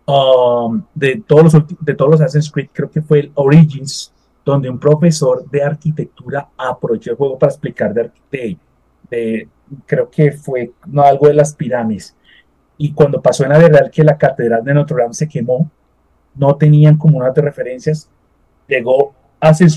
um, 0.08 0.84
de, 0.94 1.24
todos 1.26 1.54
los, 1.54 1.64
de 1.80 1.94
todos 1.94 2.12
los 2.12 2.22
Assassin's 2.22 2.52
Creed, 2.52 2.70
creo 2.74 2.90
que 2.90 3.02
fue 3.02 3.20
el 3.20 3.32
Origins, 3.36 4.13
donde 4.46 4.70
un 4.70 4.80
profesor 4.80 5.50
de 5.50 5.64
arquitectura 5.64 6.50
aprovechó 6.58 7.12
el 7.12 7.18
juego 7.18 7.40
para 7.40 7.52
explicar 7.52 7.94
de, 7.94 8.12
de, 9.10 9.48
creo 9.86 10.10
que 10.10 10.32
fue 10.32 10.72
no, 10.88 11.02
algo 11.02 11.28
de 11.28 11.34
las 11.34 11.56
pirámides. 11.56 12.16
Y 12.78 12.94
cuando 12.94 13.22
pasó 13.22 13.44
en 13.44 13.52
la 13.52 13.58
verdad 13.58 13.92
que 13.92 14.04
la 14.04 14.18
catedral 14.18 14.64
de 14.64 14.74
Notre 14.74 15.02
Dame 15.02 15.14
se 15.14 15.28
quemó, 15.28 15.70
no 16.36 16.56
tenían 16.56 16.98
como 16.98 17.20
unas 17.20 17.34
de 17.34 17.42
referencias. 17.42 18.10
Llegó 18.68 19.14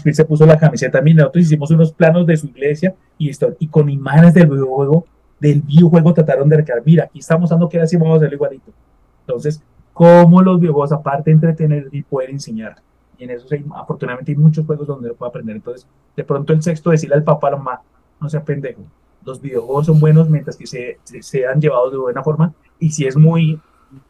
Creed, 0.02 0.14
se 0.14 0.24
puso 0.24 0.46
la 0.46 0.58
camiseta. 0.58 1.00
Mira, 1.00 1.22
nosotros 1.22 1.44
hicimos 1.44 1.70
unos 1.70 1.92
planos 1.92 2.26
de 2.26 2.36
su 2.36 2.46
iglesia 2.46 2.94
y, 3.18 3.28
esto, 3.28 3.54
y 3.58 3.66
con 3.66 3.88
imágenes 3.90 4.34
del 4.34 4.46
videojuego, 4.46 5.06
del 5.40 5.62
videojuego 5.62 6.14
trataron 6.14 6.48
de 6.48 6.56
recrear. 6.58 6.82
Mira, 6.84 7.04
aquí 7.04 7.18
estamos 7.18 7.50
dando 7.50 7.68
que 7.68 7.80
así 7.80 7.96
vamos 7.96 8.14
a 8.14 8.16
hacerlo 8.18 8.36
igualito. 8.36 8.72
Entonces, 9.20 9.62
¿cómo 9.92 10.40
los 10.40 10.60
videojuegos, 10.60 10.92
aparte 10.92 11.30
de 11.30 11.34
entretener 11.34 11.88
y 11.90 12.02
poder 12.02 12.30
enseñar? 12.30 12.76
Y 13.18 13.24
en 13.24 13.30
eso 13.30 13.46
afortunadamente 13.74 14.32
hay 14.32 14.36
muchos 14.36 14.66
juegos 14.66 14.86
donde 14.86 15.08
lo 15.08 15.14
puede 15.14 15.30
aprender. 15.30 15.56
Entonces, 15.56 15.86
de 16.16 16.24
pronto 16.24 16.52
el 16.52 16.62
sexto, 16.62 16.90
decirle 16.90 17.16
al 17.16 17.24
papá, 17.24 17.50
la 17.50 17.56
mamá, 17.56 17.80
no 18.20 18.28
sea 18.28 18.42
pendejo. 18.42 18.82
Los 19.24 19.40
videojuegos 19.40 19.86
son 19.86 19.98
buenos 19.98 20.28
mientras 20.28 20.56
que 20.56 20.66
se, 20.66 20.98
se, 21.04 21.22
sean 21.22 21.60
llevados 21.60 21.92
de 21.92 21.98
buena 21.98 22.22
forma 22.22 22.52
y 22.78 22.90
si 22.90 23.06
es 23.06 23.16
muy, 23.16 23.60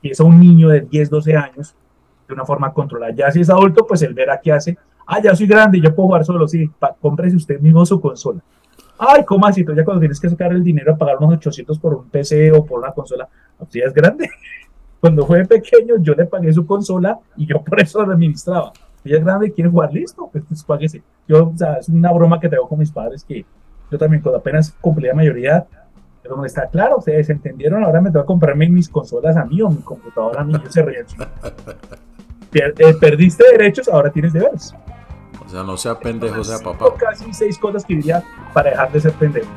es 0.02 0.20
a 0.20 0.24
un 0.24 0.38
niño 0.38 0.68
de 0.68 0.82
10, 0.82 1.10
12 1.10 1.36
años, 1.36 1.74
de 2.28 2.34
una 2.34 2.44
forma 2.44 2.72
controlada. 2.72 3.12
Ya 3.14 3.30
si 3.30 3.40
es 3.40 3.50
adulto, 3.50 3.86
pues 3.86 4.02
él 4.02 4.12
verá 4.12 4.40
qué 4.40 4.52
hace. 4.52 4.76
Ah, 5.06 5.20
ya 5.22 5.34
soy 5.34 5.46
grande, 5.46 5.80
yo 5.80 5.94
puedo 5.94 6.08
jugar 6.08 6.24
solo, 6.24 6.48
sí, 6.48 6.68
cómprese 7.00 7.36
usted 7.36 7.60
mismo 7.60 7.86
su 7.86 8.00
consola. 8.00 8.42
Ay, 8.98 9.24
¿cómo 9.24 9.46
así? 9.46 9.64
ya 9.64 9.84
cuando 9.84 10.00
tienes 10.00 10.18
que 10.18 10.28
sacar 10.28 10.52
el 10.52 10.64
dinero 10.64 10.94
a 10.94 10.96
pagar 10.96 11.18
unos 11.18 11.34
800 11.34 11.78
por 11.78 11.94
un 11.94 12.08
PC 12.08 12.50
o 12.52 12.64
por 12.64 12.80
una 12.80 12.92
consola, 12.92 13.28
pues 13.58 13.70
ya 13.70 13.84
es 13.84 13.94
grande. 13.94 14.28
Cuando 14.98 15.26
fue 15.26 15.44
pequeño, 15.44 15.96
yo 16.00 16.14
le 16.14 16.24
pagué 16.24 16.52
su 16.52 16.66
consola 16.66 17.18
y 17.36 17.46
yo 17.46 17.62
por 17.62 17.80
eso 17.80 18.04
lo 18.04 18.14
administraba 18.14 18.72
ella 19.06 19.18
es 19.18 19.24
grande 19.24 19.48
y 19.48 19.50
quiere 19.52 19.70
jugar, 19.70 19.92
listo, 19.92 20.28
pues, 20.30 20.44
pues 20.46 20.62
páguese. 20.64 21.02
Yo, 21.28 21.48
o 21.48 21.56
sea, 21.56 21.74
es 21.74 21.88
una 21.88 22.12
broma 22.12 22.40
que 22.40 22.48
tengo 22.48 22.68
con 22.68 22.78
mis 22.78 22.90
padres 22.90 23.24
que 23.24 23.44
yo 23.90 23.98
también 23.98 24.22
cuando 24.22 24.38
apenas 24.38 24.74
cumplí 24.80 25.06
la 25.06 25.14
mayoría, 25.14 25.66
pero 26.22 26.36
no 26.36 26.44
está 26.44 26.68
claro, 26.68 27.00
se 27.00 27.12
desentendieron, 27.12 27.84
ahora 27.84 28.00
me 28.00 28.10
que 28.10 28.24
comprarme 28.24 28.68
mis 28.68 28.88
consolas 28.88 29.36
a 29.36 29.44
mí 29.44 29.62
o 29.62 29.68
mi 29.68 29.78
computadora 29.82 30.40
a 30.40 30.44
mí, 30.44 30.52
yo 30.52 30.70
se 30.70 30.82
ríen. 30.82 31.06
Eh, 32.58 32.94
perdiste 32.98 33.44
derechos, 33.52 33.86
ahora 33.86 34.08
tienes 34.08 34.32
deberes. 34.32 34.74
O 35.44 35.48
sea, 35.48 35.62
no 35.62 35.76
sea 35.76 35.98
pendejo, 35.98 36.42
sea 36.42 36.56
Cinco, 36.56 36.72
papá. 36.72 36.94
Casi 36.96 37.30
seis 37.34 37.58
cosas 37.58 37.84
que 37.84 37.96
diría 37.96 38.24
para 38.54 38.70
dejar 38.70 38.90
de 38.92 39.00
ser 39.00 39.12
pendejo. 39.12 39.50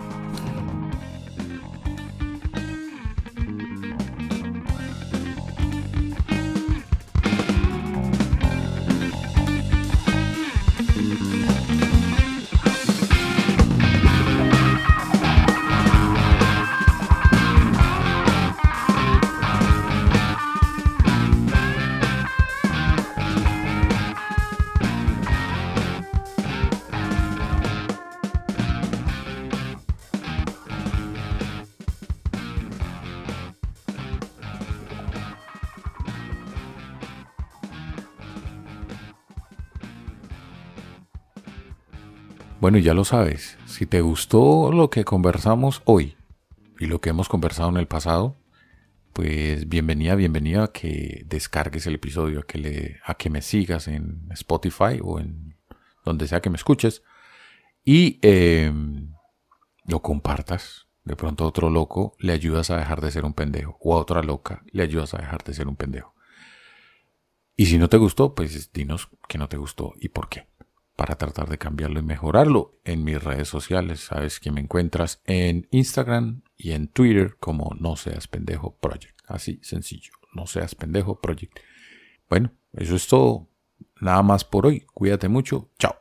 Bueno, 42.69 42.77
y 42.77 42.84
ya 42.84 42.93
lo 42.93 43.03
sabes, 43.03 43.58
si 43.65 43.88
te 43.88 44.01
gustó 44.01 44.71
lo 44.71 44.91
que 44.91 45.03
conversamos 45.03 45.82
hoy 45.86 46.15
y 46.79 46.86
lo 46.86 47.01
que 47.01 47.10
hemos 47.10 47.27
conversado 47.27 47.69
en 47.69 47.77
el 47.77 47.88
pasado, 47.88 48.36
pues 49.12 49.67
bienvenida, 49.67 50.13
bienvenida 50.13 50.65
a 50.65 50.71
que 50.71 51.23
descargues 51.25 51.88
el 51.88 51.95
episodio, 51.95 52.41
a 52.41 52.43
que, 52.43 52.60
le, 52.60 52.99
a 53.03 53.15
que 53.15 53.32
me 53.32 53.41
sigas 53.41 53.88
en 53.88 54.27
Spotify 54.34 54.99
o 55.01 55.19
en 55.19 55.58
donde 56.05 56.27
sea 56.27 56.41
que 56.41 56.51
me 56.51 56.58
escuches 56.58 57.01
y 57.84 58.19
eh, 58.21 58.71
lo 59.86 60.03
compartas. 60.03 60.86
De 61.03 61.15
pronto 61.15 61.45
a 61.45 61.47
otro 61.47 61.71
loco 61.71 62.15
le 62.19 62.34
ayudas 62.34 62.69
a 62.69 62.77
dejar 62.77 63.01
de 63.01 63.10
ser 63.10 63.25
un 63.25 63.34
pendejo 63.34 63.79
o 63.79 63.95
a 63.95 63.99
otra 63.99 64.21
loca 64.21 64.62
le 64.67 64.84
ayudas 64.84 65.15
a 65.15 65.17
dejar 65.17 65.43
de 65.43 65.55
ser 65.55 65.67
un 65.67 65.75
pendejo. 65.75 66.13
Y 67.55 67.65
si 67.65 67.79
no 67.79 67.89
te 67.89 67.97
gustó, 67.97 68.36
pues 68.36 68.71
dinos 68.71 69.10
que 69.27 69.39
no 69.39 69.49
te 69.49 69.58
gustó 69.58 69.95
y 69.99 70.10
por 70.10 70.29
qué 70.29 70.49
para 71.00 71.16
tratar 71.16 71.48
de 71.48 71.58
cambiarlo 71.58 72.02
y 72.02 72.04
mejorarlo 72.04 72.78
en 72.84 73.06
mis 73.06 73.24
redes 73.24 73.48
sociales. 73.48 74.02
Sabes 74.02 74.42
que 74.42 74.52
me 74.52 74.60
encuentras 74.60 75.22
en 75.24 75.66
Instagram 75.72 76.42
y 76.58 76.74
en 76.74 76.90
Twitter 76.90 77.38
como 77.40 77.74
No 77.80 77.96
Seas 77.96 78.28
Pendejo 78.28 78.76
Project. 78.82 79.18
Así 79.26 79.62
sencillo, 79.64 80.12
No 80.34 80.46
Seas 80.46 80.76
Pendejo 80.76 81.22
Project. 81.22 81.58
Bueno, 82.30 82.52
eso 82.74 82.98
es 82.98 83.08
todo. 83.08 83.48
Nada 84.02 84.24
más 84.24 84.44
por 84.44 84.66
hoy. 84.66 84.82
Cuídate 84.94 85.30
mucho. 85.30 85.70
Chao. 85.80 85.99